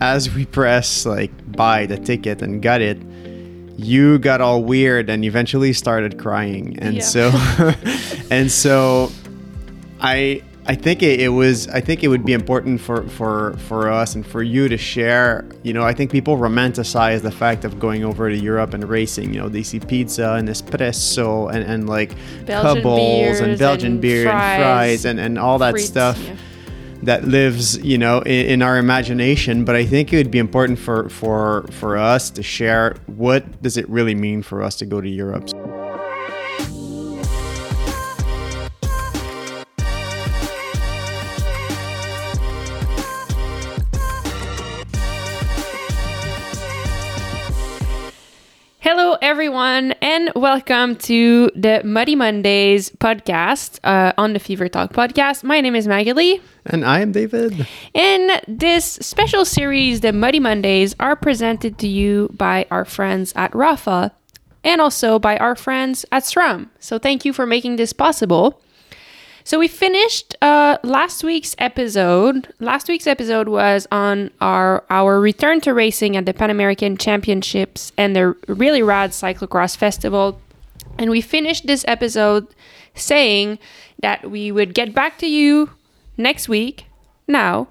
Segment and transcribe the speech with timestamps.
[0.00, 2.98] as we press like buy the ticket and got it,
[3.76, 6.78] you got all weird and eventually started crying.
[6.80, 7.02] And Yeah.
[7.02, 7.30] so
[8.30, 9.10] and so
[10.00, 13.90] I I think it, it was I think it would be important for, for for
[13.90, 15.44] us and for you to share.
[15.62, 19.34] You know, I think people romanticize the fact of going over to Europe and racing.
[19.34, 22.14] You know, they see pizza and espresso and, and like
[22.46, 26.36] Belgian cubbles and Belgian and beer and fries and, and all that stuff yeah.
[27.02, 29.64] That lives, you know, in, in our imagination.
[29.64, 33.76] But I think it would be important for for for us to share what does
[33.76, 35.48] it really mean for us to go to Europe.
[49.80, 55.42] Everyone, and welcome to the Muddy Mondays podcast uh, on the Fever Talk podcast.
[55.42, 56.42] My name is Maghalie.
[56.66, 57.66] And I am David.
[57.94, 63.52] In this special series, the Muddy Mondays are presented to you by our friends at
[63.52, 64.10] Rapha
[64.64, 66.68] and also by our friends at SRAM.
[66.78, 68.60] So thank you for making this possible.
[69.44, 72.52] So we finished uh, last week's episode.
[72.60, 77.92] Last week's episode was on our our return to racing at the Pan American Championships
[77.96, 80.40] and the really rad cyclocross festival.
[80.98, 82.46] And we finished this episode
[82.94, 83.58] saying
[84.02, 85.70] that we would get back to you
[86.16, 86.86] next week
[87.26, 87.68] now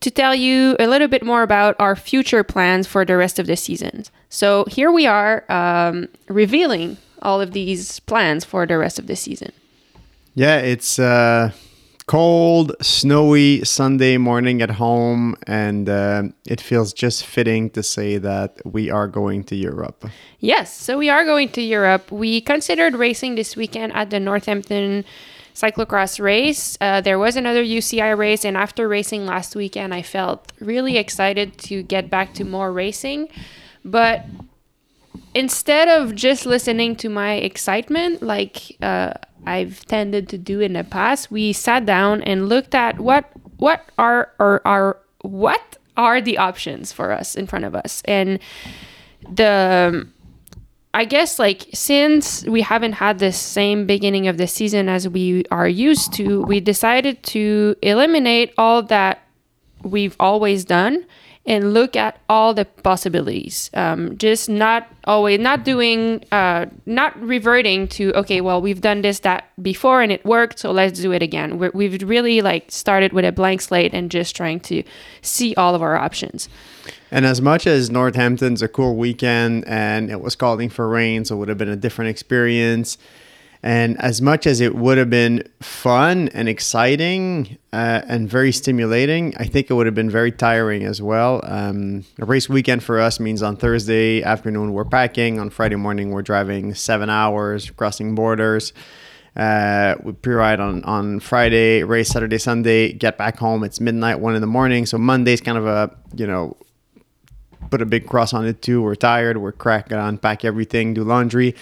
[0.00, 3.46] to tell you a little bit more about our future plans for the rest of
[3.46, 4.04] the season.
[4.30, 9.16] So here we are um, revealing all of these plans for the rest of the
[9.16, 9.52] season.
[10.34, 11.50] Yeah, it's uh,
[12.06, 18.60] cold, snowy Sunday morning at home, and uh, it feels just fitting to say that
[18.64, 20.08] we are going to Europe.
[20.38, 22.10] Yes, so we are going to Europe.
[22.12, 25.04] We considered racing this weekend at the Northampton
[25.54, 26.78] cyclocross race.
[26.80, 31.58] Uh, there was another UCI race, and after racing last weekend, I felt really excited
[31.58, 33.28] to get back to more racing.
[33.84, 34.24] But
[35.34, 39.14] instead of just listening to my excitement, like uh,
[39.46, 43.84] I've tended to do in the past, we sat down and looked at what what
[43.98, 48.02] are or are what are the options for us in front of us.
[48.06, 48.38] And
[49.30, 50.08] the
[50.92, 55.44] I guess like since we haven't had the same beginning of the season as we
[55.50, 59.22] are used to, we decided to eliminate all that
[59.82, 61.06] we've always done
[61.46, 63.70] and look at all the possibilities.
[63.74, 69.20] Um, just not always not doing uh, not reverting to okay, well we've done this
[69.20, 71.58] that before and it worked, so let's do it again.
[71.58, 74.82] We're, we've really like started with a blank slate and just trying to
[75.22, 76.48] see all of our options.
[77.10, 81.34] And as much as Northampton's a cool weekend and it was calling for rain, so
[81.34, 82.98] it would have been a different experience.
[83.62, 89.34] And as much as it would have been fun and exciting uh, and very stimulating,
[89.36, 91.42] I think it would have been very tiring as well.
[91.44, 96.10] Um, a race weekend for us means on Thursday afternoon we're packing, on Friday morning
[96.10, 98.72] we're driving seven hours, crossing borders.
[99.36, 103.62] Uh, we pre-ride on on Friday, race Saturday, Sunday, get back home.
[103.62, 104.86] It's midnight, one in the morning.
[104.86, 106.56] So Monday's kind of a you know
[107.70, 108.82] put a big cross on it too.
[108.82, 109.36] We're tired.
[109.36, 111.54] We're cracking on, pack everything, do laundry,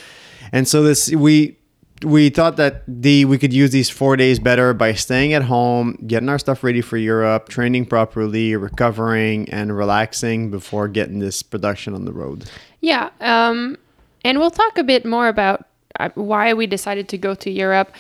[0.50, 1.57] and so this we
[2.04, 5.98] we thought that the we could use these four days better by staying at home,
[6.06, 11.94] getting our stuff ready for Europe, training properly, recovering, and relaxing before getting this production
[11.94, 12.48] on the road.
[12.80, 13.76] Yeah, um,
[14.24, 15.66] and we'll talk a bit more about
[15.98, 17.92] uh, why we decided to go to Europe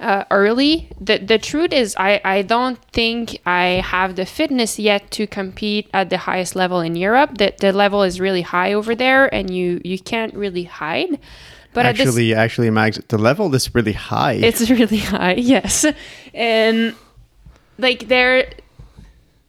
[0.00, 0.88] uh, early.
[1.00, 5.88] The the truth is, I I don't think I have the fitness yet to compete
[5.92, 7.38] at the highest level in Europe.
[7.38, 11.18] The the level is really high over there, and you you can't really hide.
[11.74, 14.34] But at this, actually, actually, Mags, the level is really high.
[14.34, 15.86] it's really high, yes.
[16.34, 16.94] And
[17.78, 18.50] like there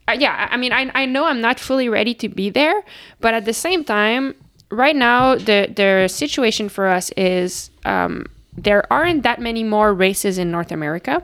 [0.07, 2.84] uh, yeah, I mean I I know I'm not fully ready to be there,
[3.22, 4.35] but at the same time,
[4.69, 10.38] right now the the situation for us is um, there aren't that many more races
[10.38, 11.23] in North America.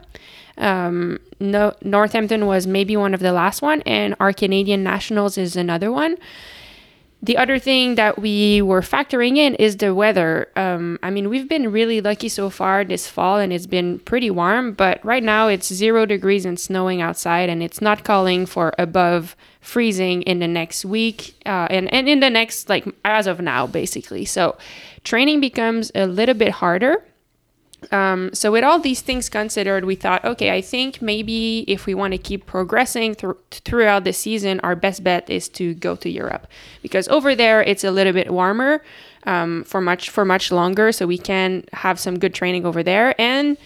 [0.58, 5.56] Um, no, Northampton was maybe one of the last one, and our Canadian Nationals is
[5.56, 6.18] another one.
[7.22, 10.48] The other thing that we were factoring in is the weather.
[10.56, 14.32] Um, I mean, we've been really lucky so far this fall and it's been pretty
[14.32, 18.74] warm, but right now it's zero degrees and snowing outside, and it's not calling for
[18.80, 23.42] above freezing in the next week uh, and, and in the next, like, as of
[23.42, 24.24] now, basically.
[24.24, 24.58] So
[25.04, 27.04] training becomes a little bit harder.
[27.92, 31.94] Um, so with all these things considered, we thought, okay, I think maybe if we
[31.94, 36.10] want to keep progressing thr- throughout the season, our best bet is to go to
[36.10, 36.48] Europe
[36.82, 38.84] because over there it's a little bit warmer
[39.26, 43.20] um, for much for much longer, so we can have some good training over there.
[43.20, 43.58] And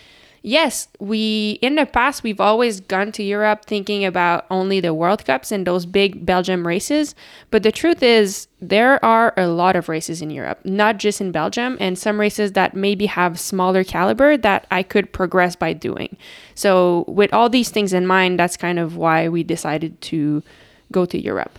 [0.43, 5.25] yes, we in the past we've always gone to Europe thinking about only the World
[5.25, 7.15] Cups and those big Belgium races,
[7.49, 11.31] but the truth is there are a lot of races in Europe, not just in
[11.31, 16.15] Belgium, and some races that maybe have smaller caliber that I could progress by doing.
[16.53, 20.43] So with all these things in mind, that's kind of why we decided to
[20.91, 21.57] go to Europe.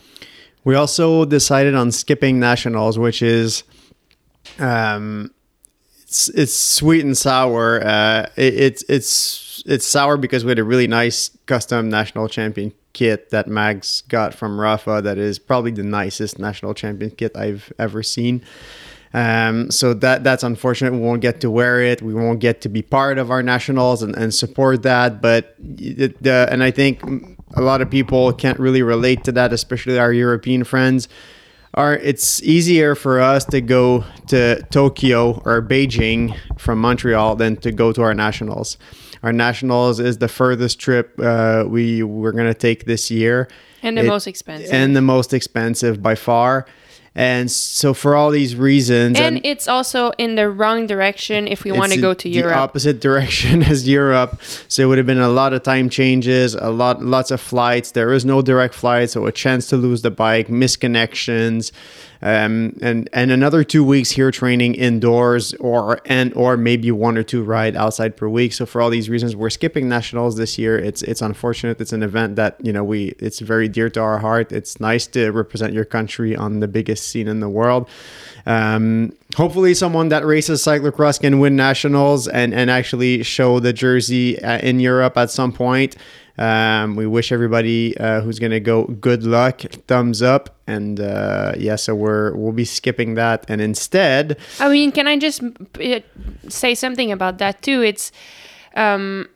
[0.63, 3.65] We also decided on skipping nationals, which is
[4.59, 5.34] um,
[6.15, 7.85] it's it's sweet and sour.
[7.85, 12.73] Uh, it, it's it's it's sour because we had a really nice custom national champion
[12.93, 15.03] kit that Mags got from Rapha.
[15.03, 18.45] That is probably the nicest national champion kit I've ever seen.
[19.13, 20.93] Um, so that that's unfortunate.
[20.93, 22.01] We won't get to wear it.
[22.01, 25.21] We won't get to be part of our nationals and, and support that.
[25.21, 27.03] But it, the and I think
[27.55, 31.09] a lot of people can't really relate to that, especially our European friends.
[31.75, 37.73] Are it's easier for us to go to Tokyo or Beijing from Montreal than to
[37.73, 38.79] go to our nationals.
[39.25, 43.49] Our nationals is the furthest trip uh, we we're gonna take this year,
[43.83, 46.67] and the it, most expensive, and the most expensive by far.
[47.17, 51.63] And so, for all these reasons, and, and it's also in the wrong direction if
[51.63, 52.57] we want to go to the Europe.
[52.57, 54.41] opposite direction as Europe.
[54.67, 57.93] So it would have been a lot of time changes, a lot, lots of flights.
[57.93, 61.71] There is no direct flight, so a chance to lose the bike, misconnections
[62.25, 67.23] um, and and another two weeks here training indoors or and or maybe one or
[67.23, 68.55] two ride outside per week.
[68.55, 70.79] So for all these reasons, we're skipping nationals this year.
[70.79, 71.83] It's it's unfortunate.
[71.83, 74.53] It's an event that you know we it's very dear to our heart.
[74.53, 77.89] It's nice to represent your country on the biggest scene in the world.
[78.47, 84.43] Um, hopefully, someone that races cyclocross can win nationals and and actually show the jersey
[84.43, 85.97] uh, in Europe at some point.
[86.37, 91.53] Um, we wish everybody uh, who's going to go good luck, thumbs up, and uh,
[91.57, 95.43] yeah, so we're we'll be skipping that, and instead, I mean, can I just
[96.49, 97.83] say something about that too?
[97.83, 98.11] It's,
[98.75, 99.29] um,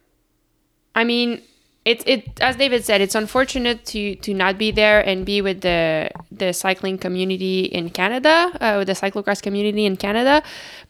[0.97, 1.41] I mean,
[1.89, 5.63] it's it as David said, it's unfortunate to to not be there and be with
[5.63, 10.43] the the cycling community in Canada, uh, with the cyclocross community in Canada,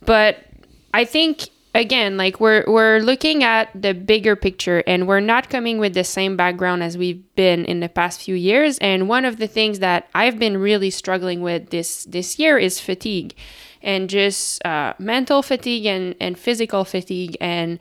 [0.04, 0.44] but
[0.92, 5.78] I think again like we're we're looking at the bigger picture and we're not coming
[5.78, 8.76] with the same background as we've been in the past few years.
[8.78, 12.80] And one of the things that I've been really struggling with this this year is
[12.80, 13.36] fatigue
[13.82, 17.36] and just uh, mental fatigue and and physical fatigue.
[17.40, 17.78] And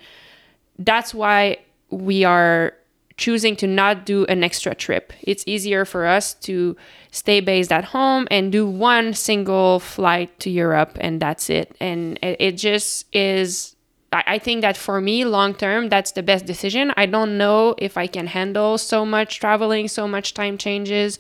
[0.78, 1.58] that's why
[1.90, 2.77] we are
[3.18, 5.12] choosing to not do an extra trip.
[5.22, 6.78] It's easier for us to
[7.12, 11.76] stay based at home and do one single flight to Europe and that's it.
[11.80, 13.76] And it, just is
[14.14, 16.94] I think that for me, long term, that's the best decision.
[16.96, 21.20] I don't know if I can handle so much traveling, so much time changes.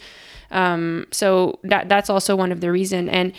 [0.52, 3.10] Um, so that that's also one of the reason.
[3.10, 3.34] And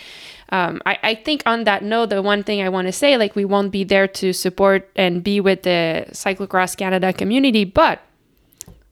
[0.51, 3.35] um, I, I think on that note, the one thing I want to say, like
[3.35, 8.01] we won't be there to support and be with the Cyclocross Canada community, but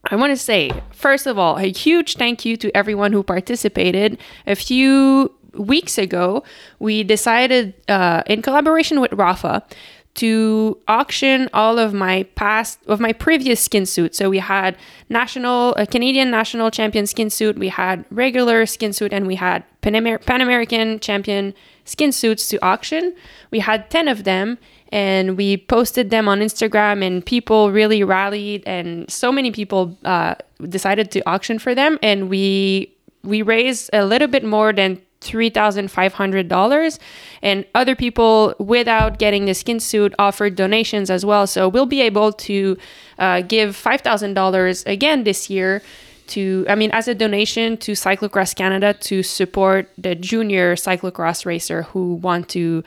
[0.04, 4.18] I want to say, first of all, a huge thank you to everyone who participated.
[4.46, 6.44] A few weeks ago,
[6.78, 9.62] we decided, uh, in collaboration with Rapha,
[10.14, 14.16] to auction all of my past of my previous skin suit.
[14.16, 14.76] So we had
[15.08, 19.62] national a Canadian national champion skin suit, we had regular skin suit, and we had
[19.80, 21.54] Pan, Amer- Pan American champion
[21.84, 23.14] skin suits to auction.
[23.52, 24.58] We had 10 of them
[24.90, 30.34] and we posted them on Instagram and people really rallied and so many people uh,
[30.68, 32.92] decided to auction for them and we
[33.22, 36.98] we raised a little bit more than $3,500.
[37.42, 41.46] And other people, without getting the skin suit, offered donations as well.
[41.46, 42.76] So we'll be able to
[43.18, 45.82] uh, give $5,000 again this year
[46.28, 51.82] to, I mean, as a donation to Cyclocross Canada to support the junior cyclocross racer
[51.82, 52.84] who want to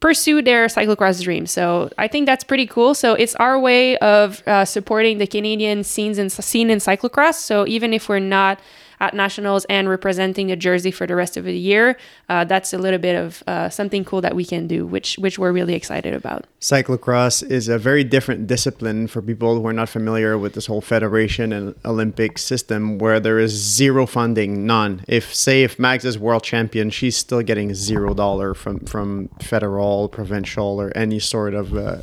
[0.00, 1.46] pursue their cyclocross dream.
[1.46, 2.94] So I think that's pretty cool.
[2.94, 7.34] So it's our way of uh, supporting the Canadian scenes and scene in cyclocross.
[7.34, 8.60] So even if we're not
[9.00, 11.96] at nationals and representing the jersey for the rest of the year,
[12.28, 15.38] uh, that's a little bit of uh, something cool that we can do, which which
[15.38, 16.46] we're really excited about.
[16.60, 20.80] Cyclocross is a very different discipline for people who are not familiar with this whole
[20.80, 25.04] federation and Olympic system, where there is zero funding, none.
[25.08, 30.08] If say if Mags is world champion, she's still getting zero dollar from from federal,
[30.08, 31.74] provincial, or any sort of.
[31.76, 31.98] Uh,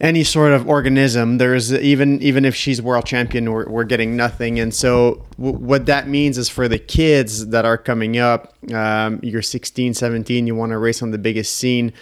[0.00, 4.60] any sort of organism there's even even if she's world champion we're, we're getting nothing
[4.60, 9.18] and so w- what that means is for the kids that are coming up um,
[9.22, 11.92] you're 16 17 you want to race on the biggest scene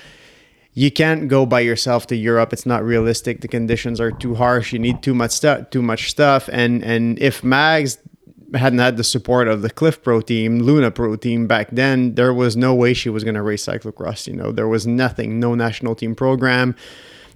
[0.76, 2.52] you can't go by yourself to Europe.
[2.52, 3.40] It's not realistic.
[3.40, 4.74] The conditions are too harsh.
[4.74, 5.70] You need too much stuff.
[5.70, 6.50] Too much stuff.
[6.52, 7.96] And and if Mags
[8.52, 12.34] hadn't had the support of the Clif Pro team, Luna Pro team back then, there
[12.34, 14.26] was no way she was going to race cyclocross.
[14.26, 15.40] You know, there was nothing.
[15.40, 16.76] No national team program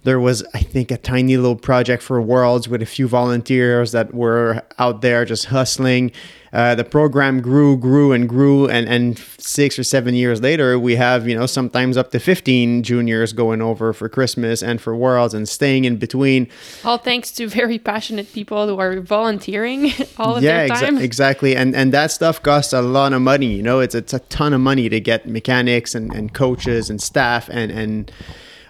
[0.03, 4.13] there was, I think, a tiny little project for Worlds with a few volunteers that
[4.13, 6.11] were out there just hustling.
[6.53, 10.97] Uh, the program grew, grew, and grew, and and six or seven years later, we
[10.97, 15.33] have you know sometimes up to fifteen juniors going over for Christmas and for Worlds
[15.33, 16.49] and staying in between.
[16.83, 20.97] All thanks to very passionate people who are volunteering all of yeah, their time.
[20.97, 23.53] exa- exactly, and and that stuff costs a lot of money.
[23.53, 27.01] You know, it's it's a ton of money to get mechanics and, and coaches and
[27.01, 28.11] staff and and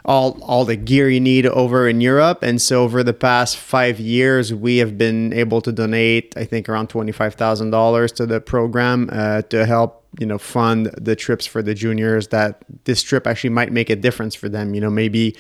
[0.06, 2.44] all all the gear you need over in Europe.
[2.44, 6.68] And so over the past five years, we have been able to donate, I think,
[6.70, 11.16] around twenty five thousand dollars to the program uh, to help you know fund the
[11.16, 12.30] trips for the juniors.
[12.30, 14.74] That this trip actually might make a difference for them.
[14.74, 15.36] You know, maybe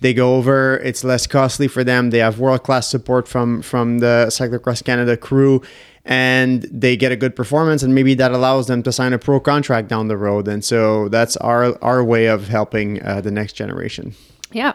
[0.00, 2.10] they go over, it's less costly for them.
[2.10, 5.62] They have world class support from from the Cyclocross Canada crew
[6.04, 9.40] and they get a good performance and maybe that allows them to sign a pro
[9.40, 13.54] contract down the road and so that's our our way of helping uh, the next
[13.54, 14.14] generation
[14.54, 14.74] Yeah.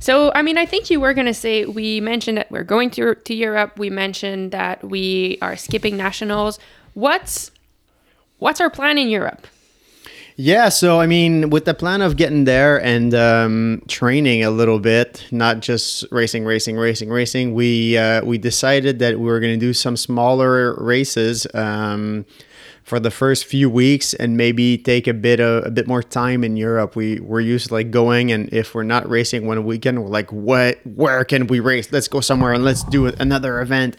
[0.00, 2.90] So, I mean, I think you were going to say we mentioned that we're going
[2.90, 3.78] to to Europe.
[3.78, 6.58] We mentioned that we are skipping nationals.
[6.94, 7.50] What's
[8.38, 9.46] what's our plan in Europe?
[10.40, 14.78] Yeah so i mean with the plan of getting there and um, training a little
[14.78, 19.52] bit not just racing racing racing racing we uh, we decided that we were going
[19.52, 22.24] to do some smaller races um,
[22.88, 26.42] for the first few weeks and maybe take a bit of a bit more time
[26.42, 26.96] in Europe.
[26.96, 30.32] We we're used to like going and if we're not racing one weekend, we're like,
[30.32, 31.92] what where can we race?
[31.92, 33.96] Let's go somewhere and let's do another event.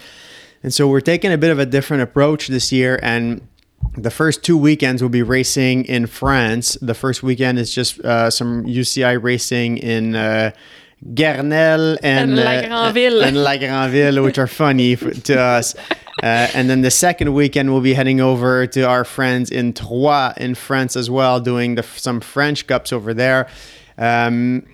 [0.63, 3.47] And so we're taking a bit of a different approach this year and
[3.95, 6.77] the first two weekends will be racing in France.
[6.81, 10.51] The first weekend is just uh, some UCI racing in uh,
[11.13, 15.75] Gernelle and, And La uh, and La Grandville, which are funny for, to us.
[16.21, 20.33] Uh, and then the second weekend, we'll be heading over to our friends in Troyes
[20.35, 23.47] in France as well, doing the, some French Cups over there.
[23.97, 24.65] Um,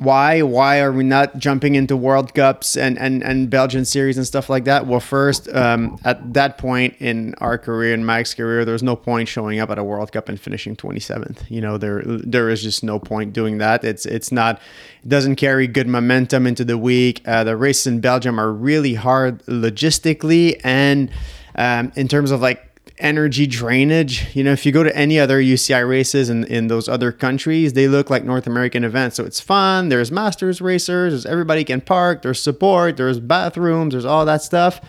[0.00, 4.26] why why are we not jumping into World Cups and, and, and Belgian series and
[4.26, 4.86] stuff like that?
[4.86, 9.28] Well, first, um, at that point in our career, in Mike's career, there's no point
[9.28, 11.50] showing up at a World Cup and finishing 27th.
[11.50, 13.84] You know, there there is just no point doing that.
[13.84, 14.58] It's it's not
[15.02, 17.20] it doesn't carry good momentum into the week.
[17.26, 21.10] Uh, the races in Belgium are really hard logistically and
[21.56, 22.69] um, in terms of like
[23.00, 24.34] energy drainage.
[24.34, 27.72] You know, if you go to any other UCI races in, in those other countries,
[27.72, 29.16] they look like North American events.
[29.16, 29.88] So it's fun.
[29.88, 34.80] There's masters racers, there's everybody can park, there's support, there's bathrooms, there's all that stuff.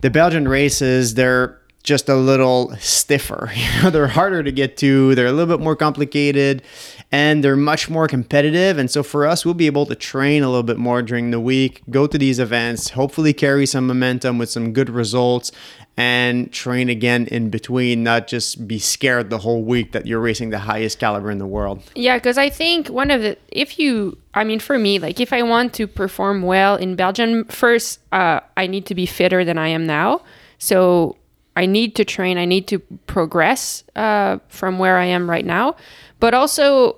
[0.00, 3.50] The Belgian races, they're just a little stiffer.
[3.58, 6.62] You know, they're harder to get to, they're a little bit more complicated,
[7.10, 8.76] and they're much more competitive.
[8.76, 11.40] And so for us, we'll be able to train a little bit more during the
[11.40, 15.52] week, go to these events, hopefully carry some momentum with some good results,
[15.98, 20.50] and train again in between, not just be scared the whole week that you're racing
[20.50, 21.82] the highest caliber in the world.
[21.96, 25.32] Yeah, because I think one of the if you, I mean, for me, like if
[25.32, 29.58] I want to perform well in Belgium, first uh, I need to be fitter than
[29.58, 30.22] I am now.
[30.58, 31.16] So
[31.56, 32.38] I need to train.
[32.38, 32.78] I need to
[33.08, 35.74] progress uh, from where I am right now,
[36.20, 36.96] but also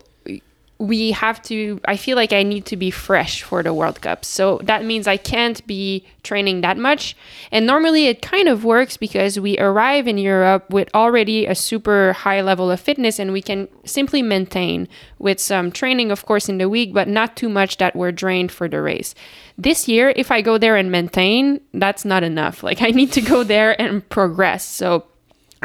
[0.80, 4.25] we have to i feel like i need to be fresh for the world cup.
[4.25, 7.14] So that means i can't be training that much.
[7.52, 12.14] And normally it kind of works because we arrive in europe with already a super
[12.14, 16.56] high level of fitness and we can simply maintain with some training of course in
[16.56, 19.14] the week but not too much that we're drained for the race.
[19.58, 22.62] This year if i go there and maintain that's not enough.
[22.70, 24.64] Like i need to go there and progress.
[24.64, 25.04] So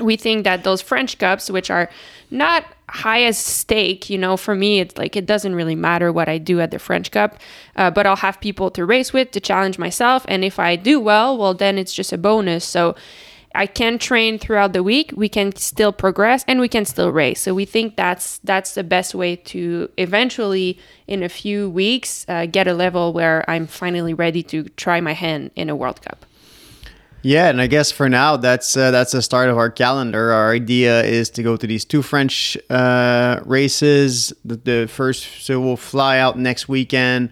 [0.02, 1.90] we think that those French cups, which are
[2.30, 6.30] not high as stake, you know, for me, it's like it doesn't really matter what
[6.30, 7.40] I do at the French Cup,
[7.76, 10.26] uh, but I'll have people to race with to challenge myself.
[10.28, 12.64] And if I do well, well, then it's just a bonus.
[12.64, 12.96] So
[13.56, 15.14] I can train throughout the week.
[15.16, 17.40] We can still progress and we can still race.
[17.40, 20.78] So we think that's that's the best way to eventually,
[21.08, 25.14] in a few weeks, uh, get a level where I'm finally ready to try my
[25.14, 26.26] hand in a World Cup.
[27.26, 30.32] Yeah, and I guess for now that's uh, that's the start of our calendar.
[30.32, 34.32] Our idea is to go to these two French uh, races.
[34.46, 37.32] The, the, first, so we'll fly out next weekend,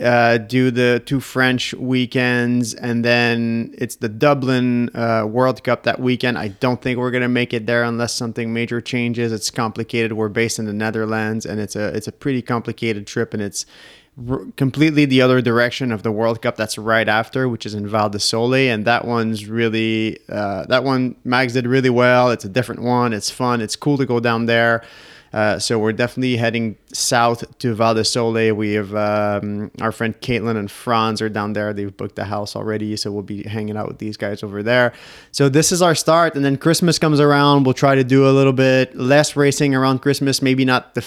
[0.00, 5.98] uh, do the two French weekends, and then it's the Dublin uh, World Cup that
[5.98, 6.38] weekend.
[6.38, 9.32] I don't think we're gonna make it there unless something major changes.
[9.32, 10.12] It's complicated.
[10.12, 13.66] We're based in the Netherlands, and it's a it's a pretty complicated trip, and it's
[14.56, 18.08] completely the other direction of the World Cup that's right after, which is in Val
[18.08, 22.30] di Sole, and that one's really uh, that one Mags did really well.
[22.30, 23.12] It's a different one.
[23.12, 23.60] It's fun.
[23.60, 24.82] It's cool to go down there.
[25.32, 28.52] Uh, so we're definitely heading south to Val di Sole.
[28.54, 31.74] We have um, our friend Caitlin and Franz are down there.
[31.74, 34.94] They've booked a house already, so we'll be hanging out with these guys over there.
[35.32, 37.64] So this is our start, and then Christmas comes around.
[37.64, 40.40] We'll try to do a little bit less racing around Christmas.
[40.40, 41.04] Maybe not the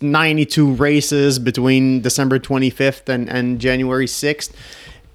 [0.00, 4.52] 92 races between December 25th and, and January 6th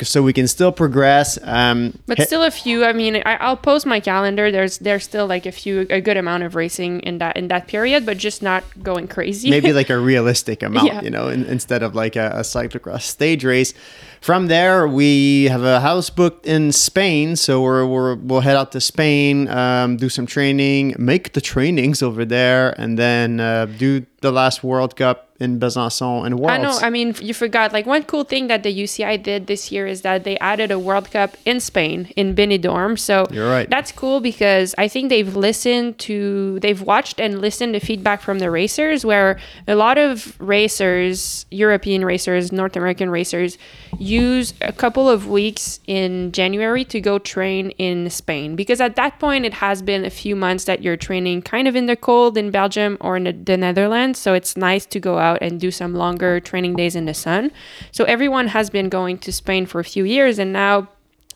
[0.04, 1.40] so we can still progress.
[1.44, 2.86] Um, but still a few.
[2.86, 4.52] I mean, I, will post my calendar.
[4.52, 7.68] There's there's still like a few a good amount of racing in that in that
[7.68, 9.50] period, but just not going crazy.
[9.50, 11.02] Maybe like a realistic amount, yeah.
[11.02, 13.74] you know, in, instead of like a, a cyclocross stage race.
[14.22, 18.72] From there, we have a house booked in Spain, so we're, we're we'll head out
[18.72, 24.06] to Spain, um, do some training, make the trainings over there, and then uh, do
[24.22, 26.52] the last World Cup in Besançon and Worlds.
[26.52, 26.78] I know.
[26.82, 27.74] I mean, you forgot.
[27.74, 30.80] Like one cool thing that the UCI did this year is that they added a
[30.80, 32.98] World Cup in Spain in Benidorm.
[32.98, 33.70] So you're right.
[33.70, 38.40] That's cool because I think they've listened to, they've watched and listened to feedback from
[38.40, 43.58] the racers, where a lot of racers, European racers, North American racers,
[44.00, 49.20] use a couple of weeks in January to go train in Spain because at that
[49.20, 52.38] point it has been a few months that you're training kind of in the cold
[52.38, 54.20] in Belgium or in the, the Netherlands.
[54.20, 57.52] So it's nice to go out and do some longer training days in the sun.
[57.92, 60.90] So everyone has been going to Spain for a few years, and now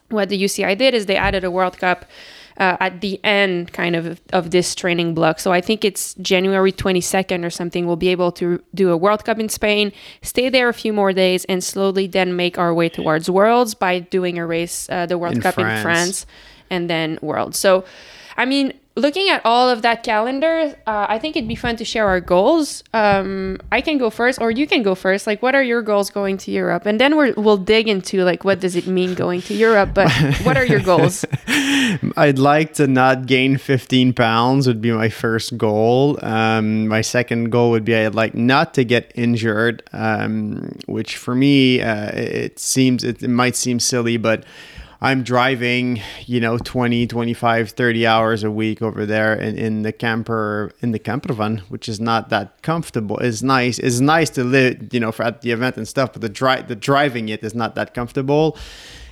[0.10, 2.06] what the UCI did is they added a World Cup.
[2.62, 5.40] Uh, at the end kind of of this training block.
[5.40, 7.88] So I think it's January 22nd or something.
[7.88, 9.92] We'll be able to do a World Cup in Spain,
[10.22, 13.98] stay there a few more days, and slowly then make our way towards Worlds by
[13.98, 15.80] doing a race, uh, the World in Cup France.
[15.80, 16.26] in France,
[16.70, 17.58] and then Worlds.
[17.58, 17.84] So,
[18.38, 21.86] I mean, looking at all of that calendar, uh, I think it'd be fun to
[21.86, 22.84] share our goals.
[22.94, 25.28] Um, I can go first, or you can go first.
[25.28, 26.86] Like, what are your goals going to Europe?
[26.86, 29.92] And then we will dig into like what does it mean going to Europe.
[29.94, 30.12] But
[30.44, 31.26] what are your goals?
[32.18, 34.68] I'd like to not gain 15 pounds.
[34.68, 36.20] Would be my first goal.
[36.24, 39.84] Um, my second goal would be I'd like not to get injured.
[39.94, 44.44] Um, which for me, uh, it seems it, it might seem silly, but
[45.04, 49.92] I'm driving, you know, 20, 25, 30 hours a week over there in, in the
[49.92, 53.18] camper, in the camper van, which is not that comfortable.
[53.18, 53.80] It's nice.
[53.80, 56.62] It's nice to live, you know, for at the event and stuff, but the dri-
[56.62, 58.60] the driving it is not that comfortable.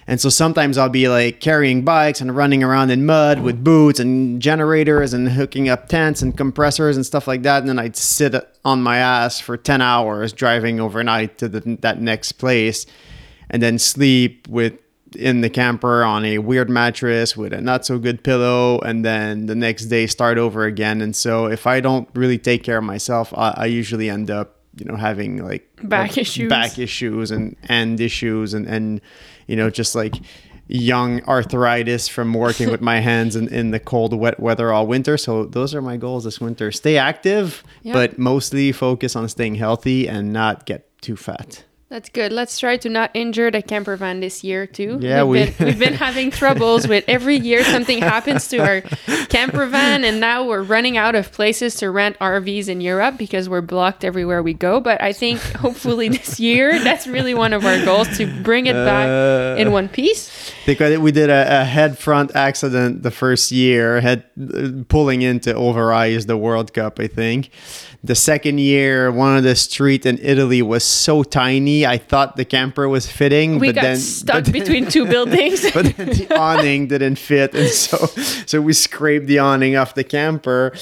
[0.06, 4.00] And so sometimes I'll be like carrying bikes and running around in mud with boots
[4.00, 7.60] and generators and hooking up tents and compressors and stuff like that.
[7.60, 12.00] And then I'd sit on my ass for 10 hours driving overnight to the, that
[12.00, 12.86] next place
[13.50, 14.80] and then sleep with
[15.16, 19.48] in the camper on a weird mattress with a not so good pillow and then
[19.48, 21.02] the next day start over again.
[21.02, 24.58] And so if i don't really take care of myself i, I usually end up
[24.76, 26.50] you know having like back like issues?
[26.50, 29.02] back issues and and issues and and
[29.48, 30.16] you know just like
[30.68, 35.18] young arthritis from working with my hands in, in the cold wet weather all winter.
[35.18, 36.72] So those are my goals this winter.
[36.72, 42.32] Stay active but mostly focus on staying healthy and not get too fat that's good.
[42.32, 45.00] Let's try to not injure the camper van this year too.
[45.02, 45.66] Yeah, we've, we...
[45.66, 48.82] been, we've been having troubles with every year something happens to our
[49.30, 53.50] camper van, and now we're running out of places to rent RVs in Europe because
[53.50, 54.80] we're blocked everywhere we go.
[54.80, 58.74] But I think hopefully this year, that's really one of our goals to bring it
[58.74, 60.54] back uh, in one piece.
[60.68, 65.56] Because we did a, a head front accident the first year, head uh, pulling into
[65.56, 67.50] Overijse the World Cup, I think.
[68.02, 72.46] The second year, one of the street in Italy was so tiny, I thought the
[72.46, 73.60] camper was fitting.
[73.60, 75.70] We but got then, stuck then, between two buildings.
[75.72, 77.98] but then the awning didn't fit, and so
[78.46, 80.74] so we scraped the awning off the camper,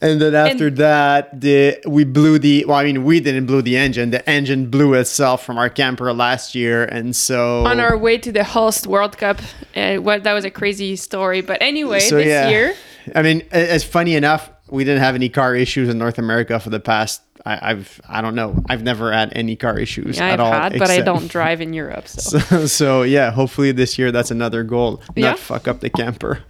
[0.00, 2.64] and then after and, that, the we blew the.
[2.66, 4.10] Well, I mean, we didn't blow the engine.
[4.10, 8.32] The engine blew itself from our camper last year, and so on our way to
[8.32, 9.40] the Hulst World Cup,
[9.76, 11.40] uh, well, that was a crazy story.
[11.40, 12.48] But anyway, so, this yeah.
[12.48, 12.74] year.
[13.14, 16.70] I mean, it's funny enough we didn't have any car issues in North America for
[16.70, 17.22] the past.
[17.46, 18.62] I, I've I don't know.
[18.68, 20.52] I've never had any car issues yeah, at I've all.
[20.52, 22.08] Had, but I don't drive in Europe.
[22.08, 22.38] So.
[22.38, 22.66] so.
[22.66, 25.02] so yeah, hopefully this year that's another goal.
[25.14, 25.30] Yeah.
[25.30, 26.40] Not fuck up the camper.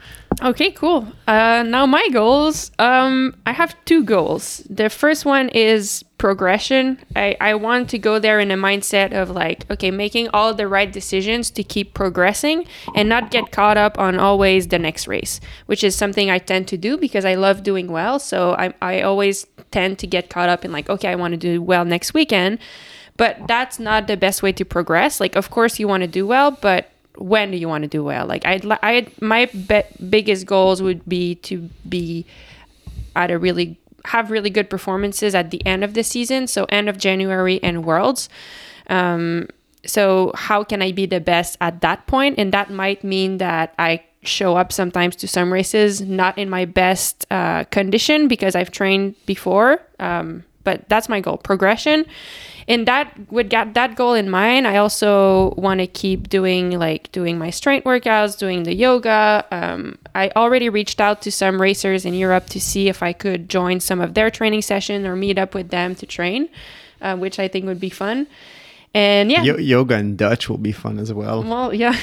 [0.43, 1.07] Okay, cool.
[1.27, 2.71] Uh, now my goals.
[2.79, 4.67] Um, I have two goals.
[4.69, 6.99] The first one is progression.
[7.15, 10.67] I, I want to go there in a mindset of like, okay, making all the
[10.67, 15.41] right decisions to keep progressing and not get caught up on always the next race,
[15.67, 18.19] which is something I tend to do because I love doing well.
[18.19, 21.39] So I, I always tend to get caught up in like, okay, I want to
[21.39, 22.59] do well next weekend.
[23.17, 25.21] But that's not the best way to progress.
[25.21, 28.03] Like, of course, you want to do well, but when do you want to do
[28.03, 28.27] well?
[28.27, 32.27] Like I, I, my be- biggest goals would be to be
[33.17, 36.89] at a really have really good performances at the end of the season, so end
[36.89, 38.29] of January and Worlds.
[38.89, 39.49] Um,
[39.87, 42.39] so how can I be the best at that point?
[42.39, 46.65] And that might mean that I show up sometimes to some races not in my
[46.65, 49.81] best uh, condition because I've trained before.
[50.01, 52.07] Um, but that's my goal progression
[52.69, 57.11] and that with that, that goal in mind i also want to keep doing like
[57.13, 59.45] doing my strength workouts doing the yoga.
[59.51, 63.49] Um, i already reached out to some racers in europe to see if i could
[63.49, 66.49] join some of their training session or meet up with them to train
[67.01, 68.27] uh, which i think would be fun
[68.95, 69.43] and yeah.
[69.43, 71.43] Yo- yoga and Dutch will be fun as well.
[71.43, 71.99] well yeah.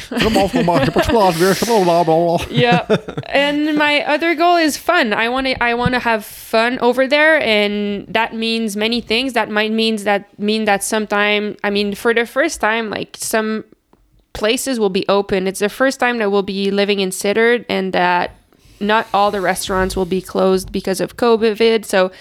[2.52, 2.86] Yeah
[3.28, 5.14] and my other goal is fun.
[5.14, 9.34] I want to i want to have fun over there and that means many things.
[9.34, 13.64] That might means that mean that sometime i mean for the first time like some
[14.34, 15.48] places will be open.
[15.48, 18.36] It's the first time that we'll be living in Sittard and that
[18.80, 21.86] not all the restaurants will be closed because of covid.
[21.86, 22.12] So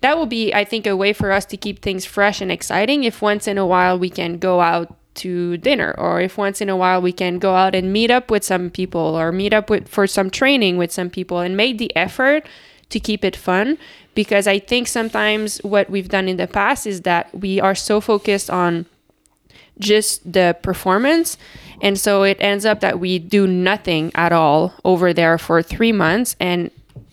[0.00, 3.04] that will be i think a way for us to keep things fresh and exciting.
[3.04, 6.68] If once in a while we can go out to dinner or if once in
[6.68, 9.68] a while we can go out and meet up with some people or meet up
[9.68, 12.46] with for some training with some people and make the effort
[12.88, 13.78] to keep it fun.
[14.14, 18.00] Because i think sometimes what we've done in the past is that we are so
[18.00, 18.86] focused on
[19.78, 21.38] just the performance
[21.80, 25.92] and so it ends up that we do nothing at all over there for 3
[25.92, 26.70] months and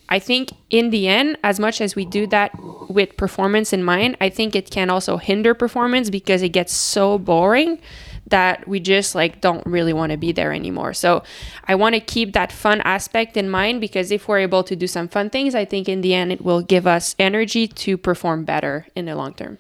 [0.10, 2.52] I think in the end, as much as we do that
[2.90, 7.18] with performance in mind, I think it can also hinder performance because it gets so
[7.18, 7.80] boring
[8.28, 10.94] that we just like don't really want to be there anymore.
[10.94, 11.24] So
[11.68, 14.88] I want to keep that fun aspect in mind because if we're able to do
[14.88, 18.44] some fun things, I think in the end it will give us energy to perform
[18.44, 19.58] better in the long term.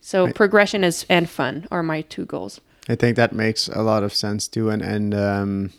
[0.00, 2.60] So progression is and fun are my two goals.
[2.88, 5.70] I think that makes a lot of sense too, and and um,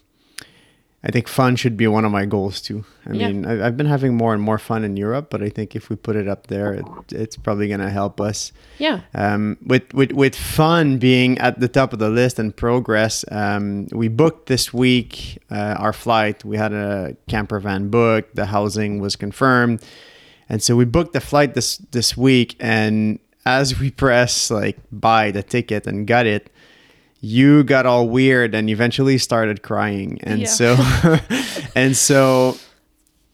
[1.07, 2.83] I think fun should be one of my goals too.
[3.05, 3.27] I Yeah.
[3.27, 5.87] mean, I, I've been having more and more fun in Europe, but I think if
[5.89, 8.51] we put it up there, it, it's probably going to help us.
[8.79, 9.01] Yeah.
[9.13, 13.85] Um, with, with with fun being at the top of the list and progress, um,
[13.91, 16.43] we booked this week uh, our flight.
[16.43, 18.35] We had a camper van booked.
[18.35, 19.83] The housing was confirmed,
[20.49, 22.55] and so we booked the flight this this week.
[22.59, 26.49] And as we press like buy the ticket and got it,
[27.21, 30.19] you got all weird and eventually started crying.
[30.23, 30.47] And Yeah.
[30.47, 30.75] so
[31.75, 32.57] and so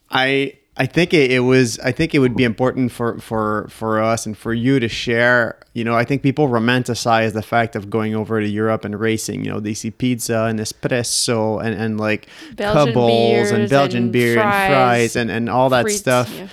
[0.10, 4.02] I I think it, it was I think it would be important for for for
[4.02, 5.58] us and for you to share.
[5.74, 9.44] You know, I think people romanticize the fact of going over to Europe and racing.
[9.46, 14.12] You know, they see pizza and espresso and and like Belgian cubbles and Belgian and
[14.13, 14.41] beer and
[14.72, 16.48] fries, and and all that Frites, stuff yeah.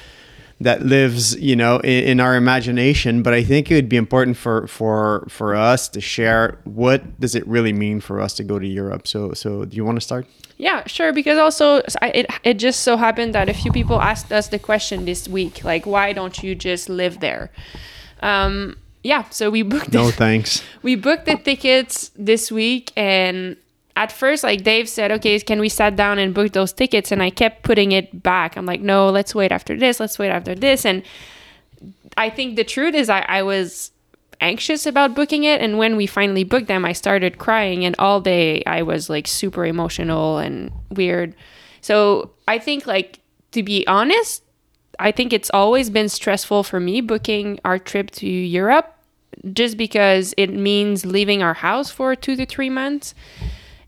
[0.61, 4.37] That lives you know in, in our imagination but i think it would be important
[4.37, 8.59] for for for us to share what does it really mean for us to go
[8.59, 10.27] to europe so so do you want to start
[10.59, 11.13] Yeah, sure.
[11.13, 14.59] Because also, I, it it just so happened that a few people asked us the
[14.59, 17.51] question this week, like, why don't you just live there?
[18.21, 19.31] Um, yeah.
[19.31, 19.93] So we booked.
[19.93, 20.15] no it.
[20.19, 23.57] thanks we booked the tickets this week, and
[23.99, 27.11] at first, like Dave said, okay, can we sat down and book those tickets?
[27.11, 28.57] And I kept putting it back.
[28.57, 29.99] I'm like, no, let's wait after this.
[29.99, 30.87] Let's wait after this.
[30.87, 31.03] And
[32.17, 33.91] I think the truth is, I, I was
[34.41, 38.21] anxious about booking it and when we finally booked them i started crying and all
[38.21, 41.35] day i was like super emotional and weird
[41.81, 43.19] so i think like
[43.51, 44.45] to be honest
[45.01, 48.95] i think it's always been stressful for me booking our trip to europe
[49.53, 53.17] just because it means leaving our house for two to three months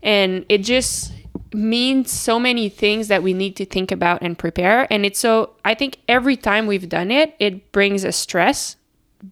[0.03, 1.11] and it just
[1.53, 4.91] means so many things that we need to think about and prepare.
[4.91, 8.77] And it's so i think every time we've done it it brings a stress.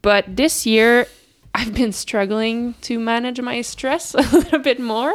[0.02, 1.08] But this year
[1.56, 5.14] i've been struggling to manage my stress a little bit more.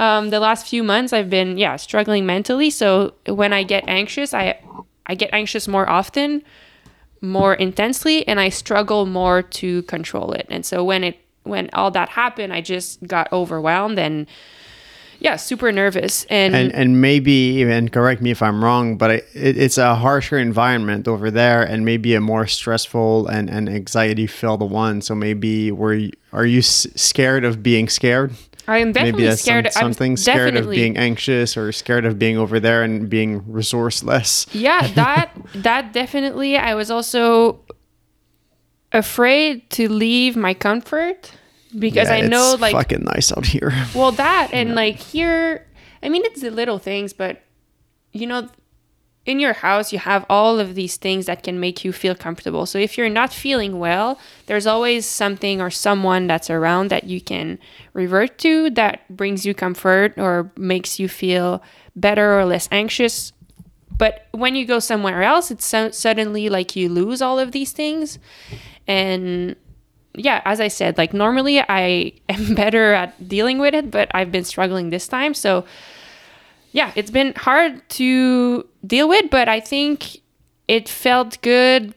[0.00, 2.70] Um, the last few months i've been yeah struggling mentally.
[2.70, 4.60] So when i get anxious i
[5.06, 6.42] i get anxious more often
[7.20, 10.46] more intensely and i struggle more to control it.
[10.50, 14.26] And so when it when all that happened i just got overwhelmed and
[15.20, 19.26] yeah super nervous and, and and maybe even correct me if i'm wrong but it,
[19.34, 24.62] it's a harsher environment over there and maybe a more stressful and and anxiety filled
[24.70, 25.00] one.
[25.02, 28.32] So maybe were you, are you s- scared of being scared?
[28.66, 29.66] I am definitely maybe that's some- scared.
[29.66, 34.46] I'm something scared of being anxious or scared of being over there and being resourceless.
[34.52, 37.60] Yeah that that definitely i was also
[38.92, 41.32] afraid to leave my comfort
[41.76, 43.72] because Yeah, i know like fucking nice out here.
[43.94, 45.66] well that and like here
[46.02, 47.42] i mean it's the little things but
[48.12, 48.48] you know
[49.26, 52.64] in your house you have all of these things that can make you feel comfortable.
[52.64, 57.20] So if you're not feeling well there's always something or someone that's around that you
[57.20, 57.58] can
[57.92, 61.62] revert to that brings you comfort or makes you feel
[61.94, 63.34] better or less anxious.
[63.98, 67.72] But when you go somewhere else it's so- suddenly like you lose all of these
[67.72, 68.18] things.
[68.86, 69.56] And
[70.18, 74.32] yeah as i said like normally i am better at dealing with it but i've
[74.32, 75.34] been struggling this time.
[75.34, 75.64] So
[76.72, 80.18] yeah it's been hard to deal with but i think
[80.68, 81.94] it felt good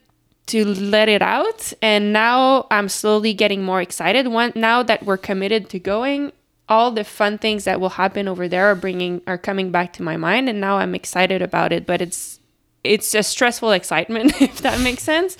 [0.48, 1.72] to let it out.
[1.82, 4.28] And now i'm slowly getting more excited.
[4.28, 6.34] One now that we're committed to going
[6.68, 10.04] all the fun things that will happen over there are bringing are coming back to
[10.04, 11.86] my mind and now i'm excited about it.
[11.86, 12.41] But it's
[12.84, 15.38] it's a stressful excitement if that makes sense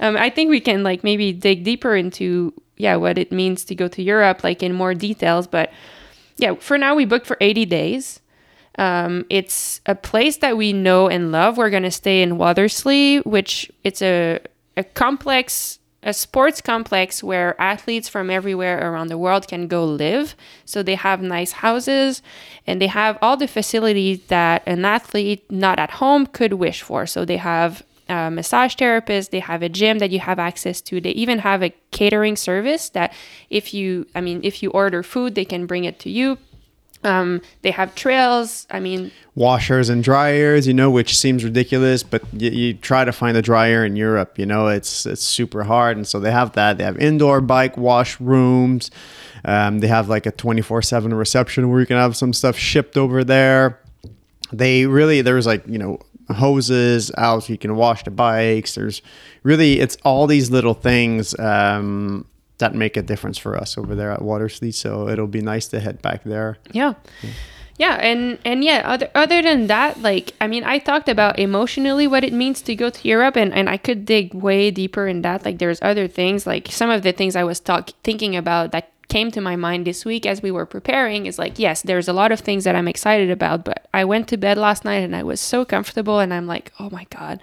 [0.00, 3.74] um, i think we can like maybe dig deeper into yeah what it means to
[3.74, 5.72] go to europe like in more details but
[6.36, 8.20] yeah for now we booked for 80 days
[8.78, 11.58] um, it's a place that we know and love.
[11.58, 14.40] We're gonna stay in Watersley, which it's a
[14.76, 20.34] a complex, a sports complex where athletes from everywhere around the world can go live.
[20.64, 22.22] So they have nice houses,
[22.66, 27.06] and they have all the facilities that an athlete not at home could wish for.
[27.06, 31.00] So they have a massage therapist, they have a gym that you have access to.
[31.00, 33.12] They even have a catering service that
[33.48, 36.38] if you, I mean, if you order food, they can bring it to you.
[37.04, 38.66] Um, they have trails.
[38.70, 43.12] I mean, washers and dryers, you know, which seems ridiculous, but you, you, try to
[43.12, 46.52] find a dryer in Europe, you know, it's it's super hard, and so they have
[46.52, 46.78] that.
[46.78, 48.90] They have indoor bike wash rooms.
[49.44, 52.56] Um, they have like a twenty four seven reception where you can have some stuff
[52.56, 53.80] shipped over there.
[54.52, 58.74] They really there's like you know hoses out so you can wash the bikes.
[58.74, 59.02] There's
[59.42, 61.38] really it's all these little things.
[61.38, 62.26] Um,
[62.62, 64.72] that make a difference for us over there at Watersley.
[64.72, 66.58] So it'll be nice to head back there.
[66.70, 66.94] Yeah.
[67.22, 67.30] yeah.
[67.78, 72.06] Yeah, and and yeah, other other than that, like I mean, I talked about emotionally
[72.06, 75.22] what it means to go to Europe, and and I could dig way deeper in
[75.22, 75.44] that.
[75.44, 78.92] Like, there's other things, like some of the things I was talk thinking about that
[79.08, 82.12] came to my mind this week as we were preparing is like, yes, there's a
[82.12, 85.16] lot of things that I'm excited about, but I went to bed last night and
[85.16, 87.40] I was so comfortable, and I'm like, oh my god,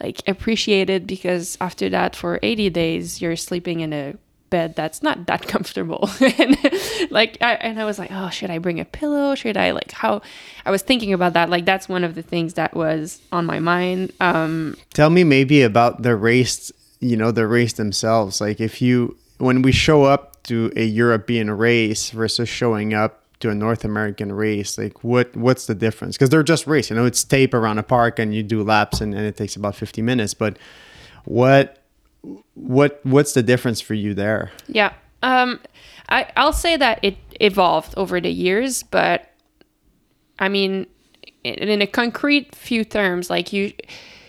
[0.00, 4.14] like appreciated because after that for 80 days you're sleeping in a
[4.54, 6.56] bed that's not that comfortable and
[7.10, 9.90] like I, and i was like oh should i bring a pillow should i like
[9.90, 10.22] how
[10.64, 13.58] i was thinking about that like that's one of the things that was on my
[13.58, 18.80] mind um tell me maybe about the race you know the race themselves like if
[18.80, 23.84] you when we show up to a european race versus showing up to a North
[23.84, 26.16] American race, like what what's the difference?
[26.16, 29.02] Because they're just race, you know, it's tape around a park and you do laps
[29.02, 30.32] and, and it takes about 50 minutes.
[30.32, 30.56] But
[31.26, 31.83] what
[32.54, 34.52] what what's the difference for you there?
[34.68, 34.92] Yeah.
[35.22, 35.60] Um,
[36.08, 39.30] I, I'll say that it evolved over the years, but
[40.38, 40.86] I mean,
[41.42, 43.72] in, a concrete few terms, like you,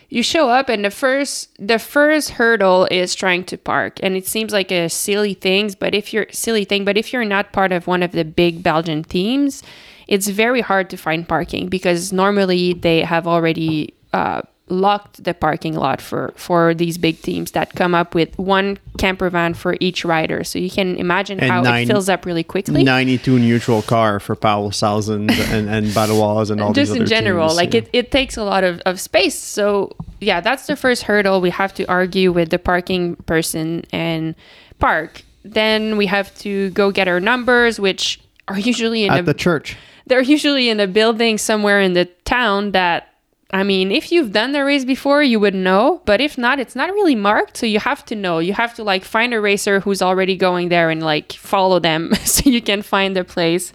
[0.09, 4.25] you show up and the first the first hurdle is trying to park and it
[4.25, 7.71] seems like a silly thing but if you're silly thing but if you're not part
[7.71, 9.63] of one of the big belgian teams
[10.07, 15.75] it's very hard to find parking because normally they have already uh, locked the parking
[15.75, 20.03] lot for for these big teams that come up with one camper van for each
[20.03, 20.43] rider.
[20.43, 22.83] So you can imagine and how it fills up really quickly.
[22.83, 27.57] 92 neutral car for Pauwels Sauzen and and Baloise and all just in general teams,
[27.57, 27.81] like yeah.
[27.81, 29.37] it, it takes a lot of, of space.
[29.37, 31.41] So yeah that's the first hurdle.
[31.41, 34.35] We have to argue with the parking person and
[34.79, 35.21] park.
[35.43, 39.33] Then we have to go get our numbers which are usually in at a, the
[39.33, 39.77] church.
[40.07, 43.14] they're usually in a building somewhere in the town that
[43.55, 46.75] I mean, if you've done the race before, you would know, but if not, it's
[46.75, 48.39] not really marked, so you have to know.
[48.39, 52.13] You have to like find a racer who's already going there and like follow them
[52.25, 53.71] so you can find their place.